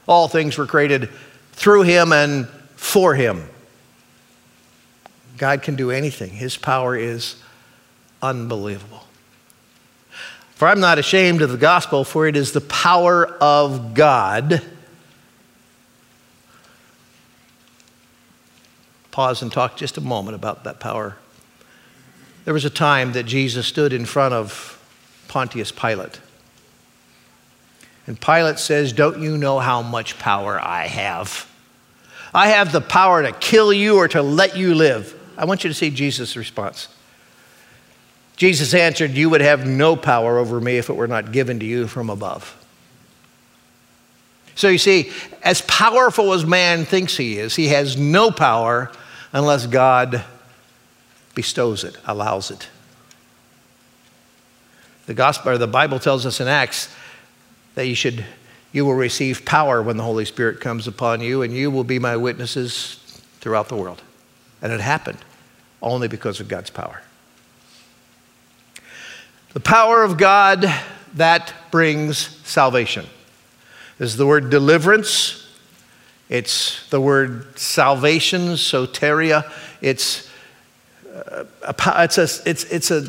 All 0.08 0.28
things 0.28 0.58
were 0.58 0.66
created 0.66 1.10
through 1.54 1.84
him 1.84 2.12
and 2.14 2.48
for 2.76 3.16
him. 3.16 3.50
God 5.38 5.64
can 5.64 5.76
do 5.76 5.92
anything, 5.92 6.32
his 6.32 6.58
power 6.58 6.96
is 6.96 7.36
unbelievable. 8.22 9.04
For 10.56 10.68
I'm 10.68 10.80
not 10.80 10.98
ashamed 10.98 11.42
of 11.42 11.52
the 11.52 11.58
gospel, 11.58 12.04
for 12.04 12.28
it 12.28 12.36
is 12.36 12.52
the 12.52 12.62
power 12.62 13.28
of 13.40 13.94
God 13.94 14.64
pause 19.18 19.42
and 19.42 19.52
talk 19.52 19.76
just 19.76 19.98
a 19.98 20.02
moment 20.02 20.36
about 20.36 20.64
that 20.64 20.80
power. 20.80 21.16
There 22.46 22.54
was 22.54 22.66
a 22.66 22.70
time 22.70 23.14
that 23.14 23.24
Jesus 23.24 23.66
stood 23.66 23.92
in 23.92 24.06
front 24.06 24.36
of 24.36 24.80
Pontius 25.28 25.72
Pilate. 25.72 26.22
And 28.06 28.22
Pilate 28.22 28.60
says, 28.60 28.94
Don't 28.94 29.20
you 29.20 29.36
know 29.36 29.58
how 29.58 29.82
much 29.82 30.20
power 30.20 30.60
I 30.62 30.86
have? 30.86 31.50
I 32.32 32.50
have 32.50 32.72
the 32.72 32.80
power 32.80 33.24
to 33.24 33.32
kill 33.32 33.74
you 33.74 33.98
or 33.98 34.08
to 34.10 34.22
let 34.22 34.56
you 34.56 34.76
live. 34.76 35.20
I 35.36 35.46
want 35.46 35.64
you 35.64 35.72
to 35.72 35.74
see 35.74 35.90
Jesus' 35.90 36.38
response. 36.38 36.88
Jesus 38.36 38.76
answered, 38.76 39.14
You 39.14 39.32
would 39.32 39.42
have 39.42 39.66
no 39.66 39.96
power 39.96 40.38
over 40.38 40.62
me 40.62 40.78
if 40.78 40.92
it 40.92 40.96
were 40.96 41.08
not 41.08 41.32
given 41.32 41.60
to 41.60 41.66
you 41.66 41.88
from 41.88 42.12
above. 42.12 42.56
So 44.54 44.68
you 44.68 44.78
see, 44.78 45.12
as 45.42 45.62
powerful 45.62 46.34
as 46.34 46.46
man 46.46 46.86
thinks 46.86 47.18
he 47.18 47.40
is, 47.40 47.56
he 47.56 47.70
has 47.70 47.98
no 47.98 48.30
power 48.30 48.92
unless 49.38 49.68
God 49.68 50.24
bestows 51.36 51.84
it, 51.84 51.96
allows 52.08 52.50
it. 52.50 52.70
The 55.06 55.14
gospel 55.14 55.52
or 55.52 55.60
the 55.60 55.68
Bible 55.68 56.00
tells 56.00 56.26
us 56.26 56.42
in 56.42 56.48
Acts 56.48 56.90
that 57.76 57.86
you 57.86 57.94
should 57.94 58.26
you 58.72 58.84
will 58.84 58.96
receive 58.96 59.46
power 59.46 59.82
when 59.82 59.96
the 59.96 60.04
Holy 60.04 60.26
Spirit 60.26 60.60
comes 60.60 60.88
upon 60.88 61.22
you 61.22 61.44
and 61.44 61.54
you 61.54 61.70
will 61.70 61.84
be 61.84 62.00
my 62.00 62.18
witnesses 62.18 63.22
throughout 63.40 63.70
the 63.70 63.76
world. 63.76 64.02
And 64.62 64.74
it 64.74 64.82
happened 64.82 65.20
only 65.82 66.08
because 66.08 66.40
of 66.40 66.48
God's 66.48 66.72
power. 66.72 67.02
The 69.54 69.60
power 69.60 70.04
of 70.04 70.18
God 70.18 70.66
that 71.14 71.54
brings 71.72 72.18
salvation. 72.18 73.06
This 74.00 74.10
is 74.10 74.18
the 74.18 74.28
word 74.28 74.50
deliverance 74.50 75.47
it's 76.30 76.88
the 76.90 77.00
word 77.00 77.58
salvation, 77.58 78.50
soteria. 78.54 79.50
It's, 79.82 80.30
uh, 81.32 81.46
a, 81.64 82.04
it's, 82.04 82.18
a, 82.18 82.50
it's, 82.50 82.64
it's 82.66 82.92
a 82.92 83.08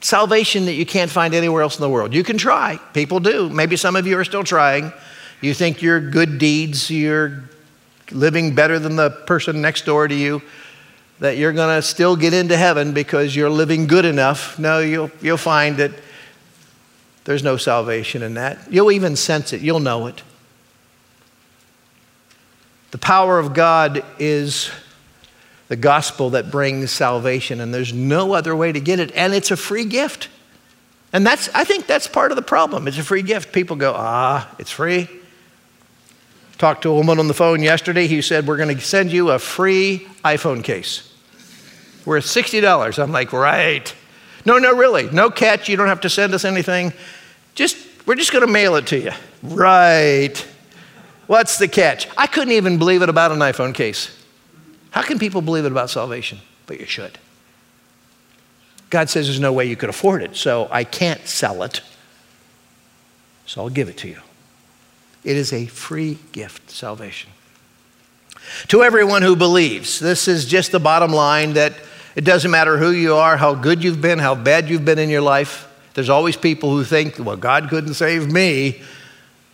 salvation 0.00 0.64
that 0.66 0.74
you 0.74 0.86
can't 0.86 1.10
find 1.10 1.34
anywhere 1.34 1.62
else 1.62 1.76
in 1.76 1.82
the 1.82 1.90
world. 1.90 2.14
You 2.14 2.24
can 2.24 2.38
try, 2.38 2.78
people 2.92 3.20
do. 3.20 3.48
Maybe 3.48 3.76
some 3.76 3.96
of 3.96 4.06
you 4.06 4.18
are 4.18 4.24
still 4.24 4.44
trying. 4.44 4.92
You 5.40 5.52
think 5.52 5.82
your 5.82 6.00
good 6.00 6.38
deeds, 6.38 6.90
you're 6.90 7.44
living 8.10 8.54
better 8.54 8.78
than 8.78 8.96
the 8.96 9.10
person 9.10 9.60
next 9.60 9.84
door 9.84 10.08
to 10.08 10.14
you, 10.14 10.42
that 11.20 11.36
you're 11.36 11.52
going 11.52 11.76
to 11.76 11.82
still 11.82 12.16
get 12.16 12.32
into 12.32 12.56
heaven 12.56 12.92
because 12.92 13.36
you're 13.36 13.50
living 13.50 13.86
good 13.86 14.04
enough. 14.04 14.58
No, 14.58 14.80
you'll, 14.80 15.10
you'll 15.20 15.36
find 15.36 15.76
that 15.76 15.92
there's 17.24 17.42
no 17.42 17.56
salvation 17.56 18.22
in 18.22 18.34
that. 18.34 18.58
You'll 18.70 18.92
even 18.92 19.16
sense 19.16 19.52
it, 19.52 19.60
you'll 19.60 19.80
know 19.80 20.06
it. 20.06 20.22
The 22.94 22.98
power 22.98 23.40
of 23.40 23.54
God 23.54 24.04
is 24.20 24.70
the 25.66 25.74
gospel 25.74 26.30
that 26.30 26.52
brings 26.52 26.92
salvation, 26.92 27.60
and 27.60 27.74
there's 27.74 27.92
no 27.92 28.34
other 28.34 28.54
way 28.54 28.70
to 28.70 28.78
get 28.78 29.00
it, 29.00 29.10
and 29.16 29.34
it's 29.34 29.50
a 29.50 29.56
free 29.56 29.84
gift. 29.84 30.28
And 31.12 31.26
that's, 31.26 31.48
I 31.48 31.64
think 31.64 31.88
that's 31.88 32.06
part 32.06 32.30
of 32.30 32.36
the 32.36 32.42
problem. 32.42 32.86
It's 32.86 32.96
a 32.96 33.02
free 33.02 33.22
gift. 33.22 33.52
People 33.52 33.74
go, 33.74 33.94
ah, 33.96 34.48
it's 34.60 34.70
free. 34.70 35.08
Talked 36.56 36.82
to 36.82 36.90
a 36.90 36.94
woman 36.94 37.18
on 37.18 37.26
the 37.26 37.34
phone 37.34 37.64
yesterday 37.64 38.06
He 38.06 38.22
said, 38.22 38.46
We're 38.46 38.58
going 38.58 38.72
to 38.72 38.80
send 38.80 39.10
you 39.10 39.30
a 39.30 39.40
free 39.40 40.06
iPhone 40.24 40.62
case 40.62 41.12
worth 42.06 42.26
$60. 42.26 43.02
I'm 43.02 43.10
like, 43.10 43.32
Right. 43.32 43.92
No, 44.46 44.58
no, 44.58 44.72
really. 44.72 45.10
No 45.10 45.30
catch. 45.30 45.68
You 45.68 45.76
don't 45.76 45.88
have 45.88 46.02
to 46.02 46.08
send 46.08 46.32
us 46.32 46.44
anything. 46.44 46.92
Just, 47.56 47.76
we're 48.06 48.14
just 48.14 48.30
going 48.30 48.46
to 48.46 48.52
mail 48.52 48.76
it 48.76 48.86
to 48.86 49.00
you. 49.00 49.10
Right. 49.42 50.46
What's 51.26 51.58
the 51.58 51.68
catch? 51.68 52.08
I 52.16 52.26
couldn't 52.26 52.52
even 52.52 52.78
believe 52.78 53.02
it 53.02 53.08
about 53.08 53.32
an 53.32 53.38
iPhone 53.38 53.74
case. 53.74 54.16
How 54.90 55.02
can 55.02 55.18
people 55.18 55.42
believe 55.42 55.64
it 55.64 55.72
about 55.72 55.90
salvation? 55.90 56.38
But 56.66 56.80
you 56.80 56.86
should. 56.86 57.18
God 58.90 59.10
says 59.10 59.26
there's 59.26 59.40
no 59.40 59.52
way 59.52 59.66
you 59.66 59.76
could 59.76 59.88
afford 59.88 60.22
it, 60.22 60.36
so 60.36 60.68
I 60.70 60.84
can't 60.84 61.26
sell 61.26 61.62
it. 61.62 61.80
So 63.46 63.62
I'll 63.62 63.70
give 63.70 63.88
it 63.88 63.96
to 63.98 64.08
you. 64.08 64.20
It 65.24 65.36
is 65.36 65.52
a 65.52 65.66
free 65.66 66.18
gift, 66.32 66.70
salvation. 66.70 67.30
To 68.68 68.82
everyone 68.82 69.22
who 69.22 69.36
believes, 69.36 69.98
this 69.98 70.28
is 70.28 70.44
just 70.44 70.70
the 70.70 70.78
bottom 70.78 71.10
line 71.12 71.54
that 71.54 71.72
it 72.14 72.24
doesn't 72.24 72.50
matter 72.50 72.78
who 72.78 72.90
you 72.90 73.14
are, 73.14 73.36
how 73.36 73.54
good 73.54 73.82
you've 73.82 74.00
been, 74.00 74.18
how 74.18 74.34
bad 74.34 74.68
you've 74.68 74.84
been 74.84 74.98
in 74.98 75.08
your 75.08 75.22
life. 75.22 75.68
There's 75.94 76.10
always 76.10 76.36
people 76.36 76.70
who 76.70 76.84
think, 76.84 77.18
well, 77.18 77.36
God 77.36 77.68
couldn't 77.68 77.94
save 77.94 78.30
me. 78.30 78.82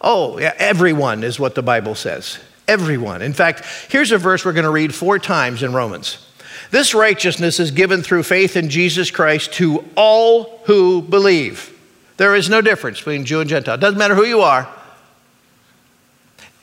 Oh, 0.01 0.39
yeah, 0.39 0.55
everyone 0.59 1.25
is 1.25 1.39
what 1.39 1.55
the 1.55 1.63
Bible 1.63 1.95
says. 1.95 2.39
Everyone. 2.67 3.23
In 3.23 3.33
fact, 3.33 3.65
here's 3.91 4.13
a 4.13 4.19
verse 4.19 4.45
we're 4.45 4.53
going 4.53 4.65
to 4.65 4.71
read 4.71 4.95
four 4.95 5.19
times 5.19 5.63
in 5.63 5.73
Romans. 5.73 6.27
This 6.71 6.95
righteousness 6.95 7.59
is 7.59 7.71
given 7.71 8.03
through 8.03 8.23
faith 8.23 8.57
in 8.57 8.71
Jesus 8.71 9.11
Christ 9.11 9.53
to 9.55 9.85
all 9.97 10.61
who 10.65 11.03
believe. 11.03 11.77
There 12.17 12.35
is 12.35 12.49
no 12.49 12.61
difference 12.61 12.99
between 12.99 13.25
Jew 13.25 13.41
and 13.41 13.51
Gentile. 13.51 13.77
Doesn't 13.77 13.99
matter 13.99 14.15
who 14.15 14.25
you 14.25 14.41
are. 14.41 14.69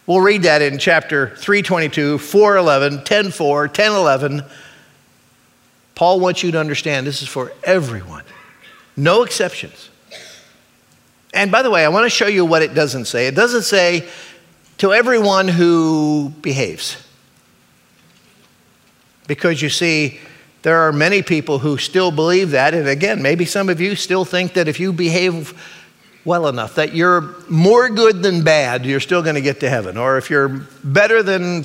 We'll 0.06 0.22
read 0.22 0.44
that 0.44 0.62
in 0.62 0.78
chapter 0.78 1.36
322, 1.36 2.18
411, 2.20 3.04
10:4, 3.04 3.68
10:11. 3.68 4.46
Paul 5.96 6.20
wants 6.22 6.44
you 6.44 6.52
to 6.52 6.60
understand 6.60 7.06
this 7.06 7.22
is 7.22 7.28
for 7.28 7.52
everyone. 7.64 8.24
No 8.96 9.24
exceptions. 9.24 9.90
And 11.34 11.52
by 11.52 11.62
the 11.62 11.70
way, 11.70 11.84
I 11.84 11.90
want 11.90 12.06
to 12.06 12.10
show 12.10 12.28
you 12.28 12.46
what 12.46 12.62
it 12.62 12.74
doesn't 12.74 13.06
say. 13.06 13.28
It 13.28 13.36
doesn't 13.36 13.64
say 13.64 14.08
to 14.78 14.94
everyone 14.94 15.48
who 15.48 16.34
behaves. 16.42 16.98
Because 19.28 19.62
you 19.62 19.70
see, 19.70 20.20
there 20.62 20.78
are 20.78 20.92
many 20.92 21.22
people 21.22 21.60
who 21.60 21.78
still 21.78 22.12
believe 22.12 22.52
that. 22.52 22.74
And 22.74 22.88
again, 22.88 23.22
maybe 23.22 23.46
some 23.46 23.70
of 23.70 23.82
you 23.82 23.96
still 23.96 24.26
think 24.26 24.54
that 24.54 24.68
if 24.68 24.80
you 24.80 24.94
behave 24.94 25.54
well 26.24 26.48
enough, 26.48 26.76
that 26.76 26.94
you're 26.94 27.36
more 27.50 27.90
good 27.90 28.22
than 28.22 28.44
bad, 28.44 28.86
you're 28.86 29.00
still 29.00 29.22
going 29.22 29.36
to 29.36 29.42
get 29.42 29.60
to 29.62 29.70
heaven. 29.70 29.98
Or 29.98 30.18
if 30.18 30.30
you're 30.30 30.50
better 30.84 31.24
than 31.24 31.64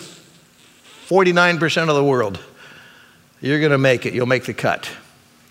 49% 1.08 1.88
of 1.88 1.94
the 1.94 2.04
world, 2.04 2.38
you're 3.40 3.58
going 3.58 3.72
to 3.72 3.78
make 3.78 4.06
it, 4.06 4.14
you'll 4.14 4.26
make 4.26 4.44
the 4.44 4.54
cut. 4.54 4.88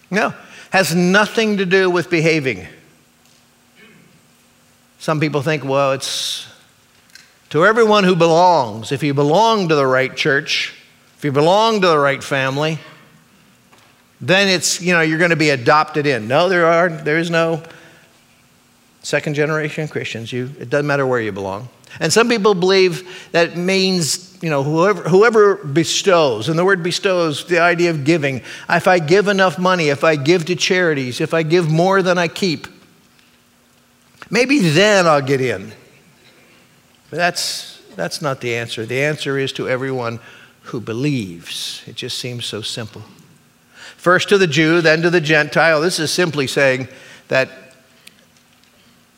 No, 0.10 0.34
has 0.72 0.96
nothing 0.96 1.58
to 1.58 1.66
do 1.66 1.90
with 1.90 2.10
behaving. 2.10 2.68
Some 5.02 5.20
people 5.20 5.42
think, 5.42 5.66
well, 5.66 5.94
it's 5.94 6.48
to 7.50 7.66
everyone 7.66 8.04
who 8.04 8.16
belongs. 8.16 8.92
If 8.92 9.02
you 9.02 9.16
belong 9.16 9.70
to 9.70 9.74
the 9.74 9.88
right 9.88 10.16
church, 10.16 10.76
if 11.18 11.26
you 11.26 11.32
belong 11.32 11.82
to 11.82 11.88
the 11.88 11.98
right 11.98 12.24
family, 12.24 12.78
then 14.22 14.48
it's, 14.48 14.80
you 14.80 14.94
know, 14.94 15.02
you're 15.02 15.18
going 15.18 15.32
to 15.32 15.36
be 15.36 15.50
adopted 15.50 16.06
in. 16.06 16.28
No, 16.28 16.50
there 16.50 16.68
are, 16.68 16.88
there 16.88 17.18
is 17.18 17.32
no 17.32 17.64
second 19.02 19.34
generation 19.34 19.88
Christians. 19.88 20.32
You, 20.32 20.52
it 20.60 20.70
doesn't 20.70 20.86
matter 20.86 21.08
where 21.08 21.20
you 21.20 21.32
belong. 21.32 21.68
And 22.00 22.14
some 22.14 22.30
people 22.30 22.54
believe 22.54 23.28
that 23.32 23.58
means, 23.58 24.38
you 24.44 24.52
know, 24.52 24.62
whoever, 24.62 25.10
whoever 25.10 25.56
bestows, 25.56 26.48
and 26.48 26.60
the 26.60 26.64
word 26.64 26.84
bestows, 26.84 27.48
the 27.48 27.58
idea 27.58 27.90
of 27.90 28.04
giving. 28.04 28.44
If 28.70 28.88
I 28.88 29.00
give 29.00 29.30
enough 29.30 29.58
money, 29.58 29.90
if 29.90 30.04
I 30.04 30.16
give 30.16 30.46
to 30.46 30.56
charities, 30.56 31.22
if 31.22 31.34
I 31.34 31.42
give 31.42 31.72
more 31.72 32.04
than 32.04 32.20
I 32.20 32.28
keep, 32.28 32.68
maybe 34.32 34.60
then 34.60 35.06
I'll 35.06 35.22
get 35.22 35.42
in. 35.42 35.72
But 37.12 37.18
that's, 37.18 37.80
that's 37.96 38.22
not 38.22 38.42
the 38.42 38.56
answer. 38.56 38.86
The 38.86 39.04
answer 39.04 39.38
is 39.38 39.52
to 39.54 39.70
everyone 39.70 40.20
who 40.64 40.80
believes. 40.80 41.84
It 41.86 41.96
just 41.96 42.18
seems 42.18 42.46
so 42.46 42.62
simple. 42.62 43.04
First 43.98 44.30
to 44.30 44.40
the 44.40 44.48
Jew, 44.48 44.82
then 44.82 45.04
to 45.04 45.10
the 45.12 45.22
Gentile. 45.22 45.82
This 45.82 46.00
is 46.00 46.12
simply 46.12 46.48
saying 46.48 46.88
that 47.28 47.50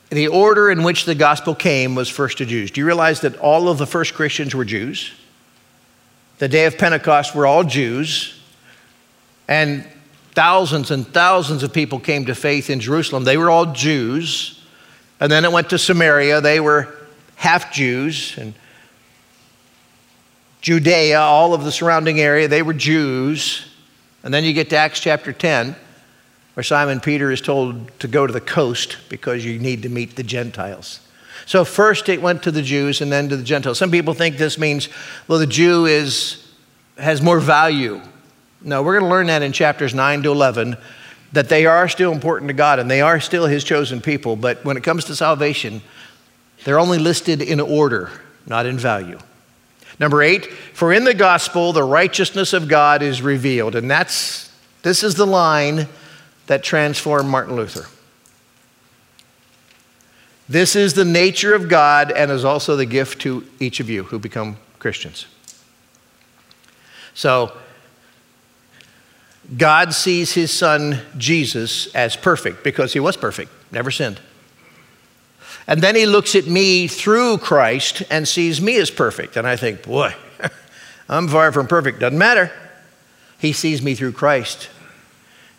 the 0.10 0.28
order 0.28 0.69
in 0.69 0.84
which 0.84 1.06
the 1.06 1.15
gospel 1.15 1.56
came 1.56 1.95
was 1.95 2.10
first 2.10 2.39
to 2.39 2.45
Jews. 2.45 2.71
Do 2.71 2.82
you 2.82 2.86
realize 2.86 3.21
that 3.21 3.38
all 3.38 3.69
of 3.69 3.78
the 3.78 3.88
first 3.88 4.13
Christians 4.13 4.54
were 4.54 4.65
Jews? 4.65 5.12
The 6.39 6.47
day 6.47 6.65
of 6.65 6.78
Pentecost 6.78 7.34
were 7.34 7.45
all 7.45 7.63
Jews, 7.63 8.39
and 9.47 9.88
thousands 10.34 10.91
and 10.91 11.08
thousands 11.08 11.63
of 11.63 11.73
people 11.73 11.99
came 11.99 12.26
to 12.26 12.36
faith 12.36 12.69
in 12.69 12.80
Jerusalem. 12.80 13.23
They 13.23 13.38
were 13.38 13.49
all 13.49 13.67
Jews. 13.73 14.62
And 15.23 15.31
then 15.31 15.45
it 15.45 15.53
went 15.53 15.69
to 15.69 15.77
Samaria. 15.77 16.41
They 16.41 16.59
were 16.59 16.93
half 17.36 17.71
Jews. 17.71 18.38
And 18.38 18.53
Judea, 20.59 21.17
all 21.17 21.53
of 21.53 21.63
the 21.63 21.71
surrounding 21.71 22.19
area, 22.19 22.49
they 22.49 22.62
were 22.62 22.73
Jews. 22.73 23.65
And 24.23 24.33
then 24.33 24.43
you 24.43 24.51
get 24.51 24.69
to 24.71 24.75
Acts 24.75 24.99
chapter 24.99 25.31
10, 25.31 25.77
where 26.55 26.63
Simon 26.65 26.99
Peter 26.99 27.31
is 27.31 27.39
told 27.39 27.97
to 27.99 28.09
go 28.09 28.27
to 28.27 28.33
the 28.33 28.41
coast 28.41 28.97
because 29.07 29.45
you 29.45 29.59
need 29.59 29.83
to 29.83 29.89
meet 29.89 30.17
the 30.17 30.23
Gentiles. 30.23 30.99
So 31.45 31.63
first 31.63 32.09
it 32.09 32.21
went 32.21 32.43
to 32.43 32.51
the 32.51 32.62
Jews 32.62 32.99
and 32.99 33.09
then 33.09 33.29
to 33.29 33.38
the 33.38 33.43
Gentiles. 33.43 33.77
Some 33.77 33.91
people 33.91 34.13
think 34.13 34.36
this 34.36 34.57
means, 34.57 34.89
well, 35.29 35.39
the 35.39 35.47
Jew 35.47 35.86
is, 35.86 36.45
has 36.97 37.21
more 37.21 37.39
value. 37.39 38.01
No, 38.59 38.83
we're 38.83 38.99
going 38.99 39.09
to 39.09 39.15
learn 39.15 39.27
that 39.27 39.41
in 39.41 39.53
chapters 39.53 39.93
9 39.93 40.23
to 40.23 40.31
11 40.33 40.75
that 41.34 41.50
they 41.50 41.65
are 41.65 41.89
still 41.89 42.12
important 42.12 42.48
to 42.48 42.54
God 42.54 42.80
and 42.80 42.89
they 42.89 43.02
are 43.02 43.19
still 43.19 43.46
his 43.46 43.63
chosen 43.63 44.00
people. 44.02 44.36
But 44.36 44.63
when 44.63 44.78
it 44.78 44.84
comes 44.84 45.06
to 45.06 45.15
salvation, 45.15 45.82
they're 46.63 46.80
only 46.80 47.00
listed 47.00 47.41
in 47.41 47.60
order, 47.60 48.12
not 48.46 48.65
in 48.65 48.78
value. 48.78 49.19
Number 50.00 50.24
eight, 50.24 50.46
for 50.74 50.93
in 50.93 51.04
the 51.04 51.13
gospel, 51.13 51.74
the 51.74 51.84
righteousness 51.84 52.54
of 52.54 52.67
God 52.67 53.02
is 53.02 53.22
revealed. 53.22 53.76
And 53.76 53.89
that's, 53.89 54.52
this 54.84 55.04
is 55.04 55.15
the 55.15 55.28
line 55.28 55.88
that 56.48 56.63
transformed 56.63 57.30
Martin 57.30 57.56
Luther. 57.56 57.86
This 60.50 60.76
is 60.76 60.93
the 60.93 61.06
nature 61.06 61.56
of 61.56 61.69
God 61.69 62.12
and 62.12 62.30
is 62.30 62.46
also 62.46 62.76
the 62.76 62.86
gift 62.86 63.22
to 63.22 63.46
each 63.60 63.80
of 63.80 63.89
you 63.89 64.04
who 64.04 64.19
become 64.19 64.58
Christians. 64.78 65.26
So, 67.13 67.56
God 69.57 69.93
sees 69.93 70.33
his 70.33 70.51
son 70.51 70.99
Jesus 71.17 71.93
as 71.93 72.15
perfect 72.15 72.63
because 72.63 72.93
he 72.93 72.99
was 72.99 73.17
perfect, 73.17 73.51
never 73.71 73.91
sinned. 73.91 74.19
And 75.67 75.81
then 75.81 75.95
he 75.95 76.05
looks 76.05 76.35
at 76.35 76.47
me 76.47 76.87
through 76.87 77.37
Christ 77.37 78.03
and 78.09 78.27
sees 78.27 78.61
me 78.61 78.77
as 78.77 78.91
perfect. 78.91 79.37
And 79.37 79.47
I 79.47 79.55
think, 79.55 79.83
boy, 79.83 80.13
I'm 81.09 81.27
far 81.27 81.51
from 81.51 81.67
perfect. 81.67 81.99
Doesn't 81.99 82.17
matter. 82.17 82.51
He 83.39 83.53
sees 83.53 83.81
me 83.81 83.95
through 83.95 84.13
Christ 84.13 84.69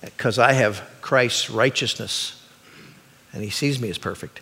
because 0.02 0.38
I 0.38 0.52
have 0.52 0.82
Christ's 1.00 1.48
righteousness. 1.48 2.42
And 3.32 3.42
he 3.42 3.50
sees 3.50 3.80
me 3.80 3.90
as 3.90 3.98
perfect. 3.98 4.40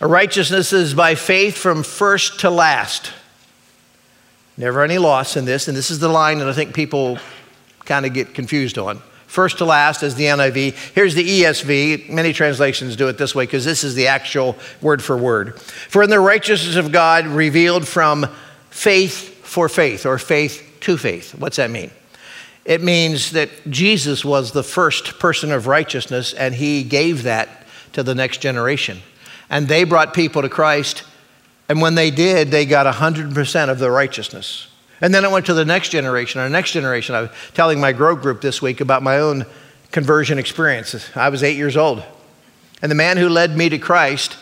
Righteousness 0.00 0.72
is 0.72 0.92
by 0.92 1.14
faith 1.14 1.56
from 1.56 1.82
first 1.82 2.40
to 2.40 2.50
last. 2.50 3.12
Never 4.56 4.82
any 4.82 4.98
loss 4.98 5.36
in 5.36 5.44
this. 5.44 5.68
And 5.68 5.76
this 5.76 5.90
is 5.90 6.00
the 6.00 6.08
line 6.08 6.38
that 6.38 6.48
I 6.48 6.52
think 6.52 6.74
people 6.74 7.18
kind 7.84 8.06
of 8.06 8.12
get 8.12 8.34
confused 8.34 8.78
on 8.78 9.00
first 9.34 9.58
to 9.58 9.64
last 9.64 10.04
as 10.04 10.14
the 10.14 10.24
NIV. 10.24 10.74
Here's 10.94 11.16
the 11.16 11.42
ESV. 11.42 12.08
Many 12.08 12.32
translations 12.32 12.94
do 12.94 13.08
it 13.08 13.18
this 13.18 13.34
way 13.34 13.44
because 13.44 13.64
this 13.64 13.82
is 13.82 13.96
the 13.96 14.06
actual 14.06 14.56
word 14.80 15.02
for 15.02 15.16
word. 15.16 15.60
For 15.60 16.04
in 16.04 16.10
the 16.10 16.20
righteousness 16.20 16.76
of 16.76 16.92
God 16.92 17.26
revealed 17.26 17.86
from 17.86 18.28
faith 18.70 19.44
for 19.44 19.68
faith 19.68 20.06
or 20.06 20.18
faith 20.18 20.76
to 20.80 20.96
faith. 20.96 21.34
What's 21.34 21.56
that 21.56 21.70
mean? 21.70 21.90
It 22.64 22.80
means 22.80 23.32
that 23.32 23.50
Jesus 23.68 24.24
was 24.24 24.52
the 24.52 24.62
first 24.62 25.18
person 25.18 25.50
of 25.50 25.66
righteousness 25.66 26.32
and 26.32 26.54
he 26.54 26.84
gave 26.84 27.24
that 27.24 27.66
to 27.94 28.04
the 28.04 28.14
next 28.14 28.38
generation. 28.38 29.00
And 29.50 29.66
they 29.66 29.82
brought 29.82 30.14
people 30.14 30.42
to 30.42 30.48
Christ. 30.48 31.02
And 31.68 31.80
when 31.80 31.96
they 31.96 32.12
did, 32.12 32.52
they 32.52 32.66
got 32.66 32.92
100% 32.92 33.68
of 33.68 33.78
the 33.80 33.90
righteousness. 33.90 34.68
And 35.00 35.12
then 35.14 35.24
I 35.24 35.28
went 35.28 35.46
to 35.46 35.54
the 35.54 35.64
next 35.64 35.90
generation. 35.90 36.40
Our 36.40 36.48
next 36.48 36.72
generation, 36.72 37.14
I 37.14 37.22
was 37.22 37.30
telling 37.52 37.80
my 37.80 37.92
grow 37.92 38.16
group 38.16 38.40
this 38.40 38.62
week 38.62 38.80
about 38.80 39.02
my 39.02 39.18
own 39.18 39.46
conversion 39.90 40.38
experiences. 40.38 41.08
I 41.14 41.28
was 41.28 41.42
eight 41.42 41.56
years 41.56 41.76
old. 41.76 42.02
And 42.82 42.90
the 42.90 42.96
man 42.96 43.16
who 43.16 43.28
led 43.28 43.56
me 43.56 43.68
to 43.68 43.78
Christ, 43.78 44.36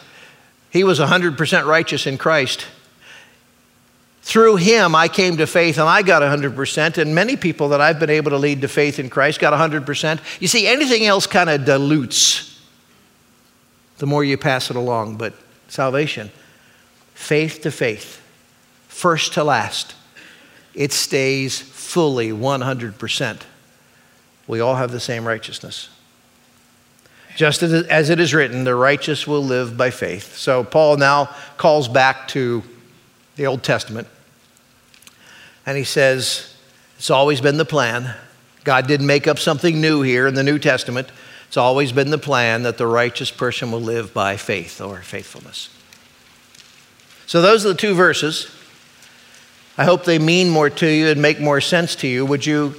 he 0.70 0.84
was 0.84 0.98
100% 0.98 1.66
righteous 1.66 2.06
in 2.06 2.18
Christ. 2.18 2.66
Through 4.22 4.56
him, 4.56 4.94
I 4.94 5.08
came 5.08 5.36
to 5.38 5.46
faith 5.46 5.78
and 5.78 5.88
I 5.88 6.02
got 6.02 6.22
100%. 6.22 6.98
And 6.98 7.14
many 7.14 7.36
people 7.36 7.70
that 7.70 7.80
I've 7.80 7.98
been 7.98 8.10
able 8.10 8.30
to 8.30 8.38
lead 8.38 8.60
to 8.60 8.68
faith 8.68 8.98
in 8.98 9.10
Christ 9.10 9.40
got 9.40 9.52
100%. 9.52 10.20
You 10.40 10.48
see, 10.48 10.66
anything 10.66 11.04
else 11.04 11.26
kind 11.26 11.50
of 11.50 11.64
dilutes 11.64 12.60
the 13.98 14.06
more 14.06 14.24
you 14.24 14.36
pass 14.36 14.70
it 14.70 14.76
along. 14.76 15.16
But 15.16 15.34
salvation, 15.68 16.30
faith 17.14 17.62
to 17.62 17.70
faith, 17.70 18.20
first 18.88 19.34
to 19.34 19.44
last 19.44 19.94
it 20.74 20.92
stays 20.92 21.60
fully 21.60 22.30
100%. 22.30 23.42
We 24.46 24.60
all 24.60 24.74
have 24.74 24.90
the 24.90 25.00
same 25.00 25.26
righteousness. 25.26 25.88
Just 27.36 27.62
as 27.62 28.10
it 28.10 28.20
is 28.20 28.34
written, 28.34 28.64
the 28.64 28.74
righteous 28.74 29.26
will 29.26 29.42
live 29.42 29.76
by 29.76 29.90
faith. 29.90 30.36
So 30.36 30.64
Paul 30.64 30.96
now 30.98 31.34
calls 31.56 31.88
back 31.88 32.28
to 32.28 32.62
the 33.36 33.46
Old 33.46 33.62
Testament 33.62 34.06
and 35.64 35.78
he 35.78 35.84
says, 35.84 36.54
It's 36.98 37.10
always 37.10 37.40
been 37.40 37.56
the 37.56 37.64
plan. 37.64 38.14
God 38.64 38.86
didn't 38.86 39.06
make 39.06 39.26
up 39.26 39.38
something 39.38 39.80
new 39.80 40.02
here 40.02 40.26
in 40.26 40.34
the 40.34 40.42
New 40.42 40.58
Testament. 40.58 41.08
It's 41.48 41.56
always 41.56 41.92
been 41.92 42.10
the 42.10 42.18
plan 42.18 42.62
that 42.62 42.78
the 42.78 42.86
righteous 42.86 43.30
person 43.30 43.72
will 43.72 43.80
live 43.80 44.14
by 44.14 44.36
faith 44.36 44.80
or 44.80 44.98
faithfulness. 44.98 45.68
So, 47.26 47.40
those 47.40 47.64
are 47.64 47.68
the 47.68 47.74
two 47.74 47.94
verses. 47.94 48.54
I 49.78 49.84
hope 49.84 50.04
they 50.04 50.18
mean 50.18 50.50
more 50.50 50.68
to 50.68 50.86
you 50.86 51.08
and 51.08 51.22
make 51.22 51.40
more 51.40 51.60
sense 51.60 51.96
to 51.96 52.06
you. 52.06 52.26
Would 52.26 52.44
you 52.44 52.74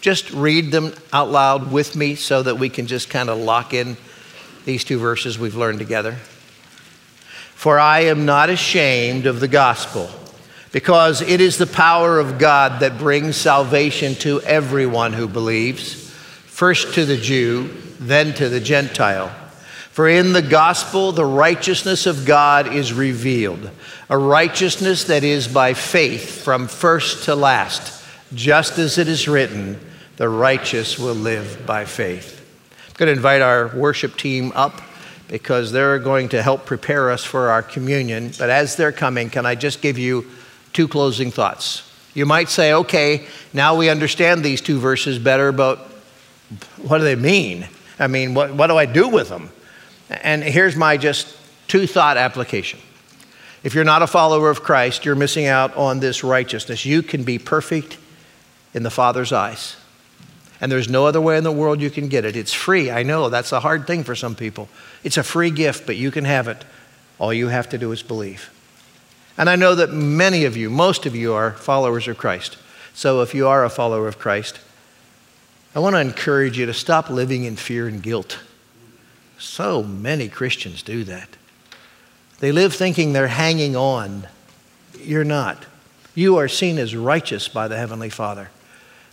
just 0.00 0.30
read 0.32 0.72
them 0.72 0.94
out 1.12 1.30
loud 1.30 1.70
with 1.70 1.94
me 1.94 2.14
so 2.14 2.42
that 2.42 2.58
we 2.58 2.70
can 2.70 2.86
just 2.86 3.10
kind 3.10 3.28
of 3.28 3.38
lock 3.38 3.74
in 3.74 3.96
these 4.64 4.82
two 4.82 4.98
verses 4.98 5.38
we've 5.38 5.54
learned 5.54 5.78
together? 5.78 6.12
For 7.54 7.78
I 7.78 8.00
am 8.00 8.24
not 8.24 8.48
ashamed 8.50 9.26
of 9.26 9.40
the 9.40 9.48
gospel, 9.48 10.10
because 10.72 11.20
it 11.20 11.40
is 11.40 11.58
the 11.58 11.66
power 11.66 12.18
of 12.18 12.38
God 12.38 12.80
that 12.80 12.98
brings 12.98 13.36
salvation 13.36 14.14
to 14.16 14.40
everyone 14.40 15.12
who 15.12 15.28
believes, 15.28 16.10
first 16.46 16.94
to 16.94 17.04
the 17.04 17.18
Jew, 17.18 17.68
then 18.00 18.32
to 18.34 18.48
the 18.48 18.58
Gentile. 18.58 19.32
For 19.92 20.08
in 20.08 20.32
the 20.32 20.40
gospel, 20.40 21.12
the 21.12 21.26
righteousness 21.26 22.06
of 22.06 22.24
God 22.24 22.72
is 22.72 22.94
revealed, 22.94 23.70
a 24.08 24.16
righteousness 24.16 25.04
that 25.04 25.22
is 25.22 25.46
by 25.46 25.74
faith 25.74 26.42
from 26.42 26.66
first 26.66 27.24
to 27.26 27.34
last, 27.34 28.02
just 28.32 28.78
as 28.78 28.96
it 28.96 29.06
is 29.06 29.28
written, 29.28 29.78
the 30.16 30.30
righteous 30.30 30.98
will 30.98 31.14
live 31.14 31.66
by 31.66 31.84
faith. 31.84 32.40
I'm 32.88 32.94
going 32.94 33.08
to 33.08 33.12
invite 33.12 33.42
our 33.42 33.68
worship 33.76 34.16
team 34.16 34.50
up 34.54 34.80
because 35.28 35.72
they're 35.72 35.98
going 35.98 36.30
to 36.30 36.42
help 36.42 36.64
prepare 36.64 37.10
us 37.10 37.22
for 37.22 37.50
our 37.50 37.62
communion. 37.62 38.32
But 38.38 38.48
as 38.48 38.76
they're 38.76 38.92
coming, 38.92 39.28
can 39.28 39.44
I 39.44 39.56
just 39.56 39.82
give 39.82 39.98
you 39.98 40.24
two 40.72 40.88
closing 40.88 41.30
thoughts? 41.30 41.86
You 42.14 42.24
might 42.24 42.48
say, 42.48 42.72
okay, 42.72 43.26
now 43.52 43.76
we 43.76 43.90
understand 43.90 44.42
these 44.42 44.62
two 44.62 44.78
verses 44.78 45.18
better, 45.18 45.52
but 45.52 45.78
what 46.78 46.96
do 46.96 47.04
they 47.04 47.14
mean? 47.14 47.68
I 47.98 48.06
mean, 48.06 48.32
what, 48.32 48.54
what 48.54 48.68
do 48.68 48.78
I 48.78 48.86
do 48.86 49.06
with 49.06 49.28
them? 49.28 49.50
And 50.22 50.42
here's 50.42 50.76
my 50.76 50.96
just 50.96 51.36
two 51.68 51.86
thought 51.86 52.16
application. 52.16 52.80
If 53.62 53.74
you're 53.74 53.84
not 53.84 54.02
a 54.02 54.06
follower 54.06 54.50
of 54.50 54.62
Christ, 54.62 55.04
you're 55.04 55.14
missing 55.14 55.46
out 55.46 55.76
on 55.76 56.00
this 56.00 56.24
righteousness. 56.24 56.84
You 56.84 57.02
can 57.02 57.22
be 57.22 57.38
perfect 57.38 57.98
in 58.74 58.82
the 58.82 58.90
Father's 58.90 59.32
eyes. 59.32 59.76
And 60.60 60.70
there's 60.70 60.88
no 60.88 61.06
other 61.06 61.20
way 61.20 61.36
in 61.38 61.44
the 61.44 61.52
world 61.52 61.80
you 61.80 61.90
can 61.90 62.08
get 62.08 62.24
it. 62.24 62.36
It's 62.36 62.52
free. 62.52 62.90
I 62.90 63.02
know 63.02 63.28
that's 63.28 63.52
a 63.52 63.60
hard 63.60 63.86
thing 63.86 64.04
for 64.04 64.14
some 64.14 64.34
people. 64.34 64.68
It's 65.02 65.16
a 65.16 65.22
free 65.22 65.50
gift, 65.50 65.86
but 65.86 65.96
you 65.96 66.10
can 66.10 66.24
have 66.24 66.48
it. 66.48 66.64
All 67.18 67.32
you 67.32 67.48
have 67.48 67.68
to 67.70 67.78
do 67.78 67.90
is 67.92 68.02
believe. 68.02 68.50
And 69.36 69.48
I 69.48 69.56
know 69.56 69.74
that 69.74 69.92
many 69.92 70.44
of 70.44 70.56
you, 70.56 70.70
most 70.70 71.06
of 71.06 71.16
you, 71.16 71.32
are 71.32 71.52
followers 71.52 72.06
of 72.06 72.18
Christ. 72.18 72.58
So 72.94 73.22
if 73.22 73.34
you 73.34 73.48
are 73.48 73.64
a 73.64 73.70
follower 73.70 74.06
of 74.06 74.18
Christ, 74.18 74.60
I 75.74 75.78
want 75.78 75.96
to 75.96 76.00
encourage 76.00 76.58
you 76.58 76.66
to 76.66 76.74
stop 76.74 77.08
living 77.08 77.44
in 77.44 77.56
fear 77.56 77.88
and 77.88 78.02
guilt. 78.02 78.38
So 79.42 79.82
many 79.82 80.28
Christians 80.28 80.82
do 80.82 81.02
that. 81.04 81.28
They 82.38 82.52
live 82.52 82.72
thinking 82.74 83.12
they're 83.12 83.26
hanging 83.26 83.74
on. 83.74 84.28
You're 84.98 85.24
not. 85.24 85.66
You 86.14 86.36
are 86.36 86.48
seen 86.48 86.78
as 86.78 86.94
righteous 86.94 87.48
by 87.48 87.66
the 87.66 87.76
Heavenly 87.76 88.08
Father. 88.08 88.50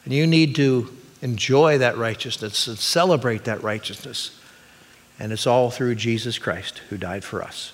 And 0.06 0.14
you 0.14 0.28
need 0.28 0.56
to 0.56 0.96
enjoy 1.22 1.80
that 1.80 1.98
righteousness 1.98 2.68
and 2.68 2.78
celebrate 2.78 3.46
that 3.46 3.64
righteousness. 3.64 4.40
And 5.18 5.32
it's 5.32 5.48
all 5.48 5.72
through 5.72 5.96
Jesus 5.96 6.38
Christ 6.38 6.78
who 6.90 6.98
died 6.98 7.24
for 7.24 7.42
us. 7.42 7.74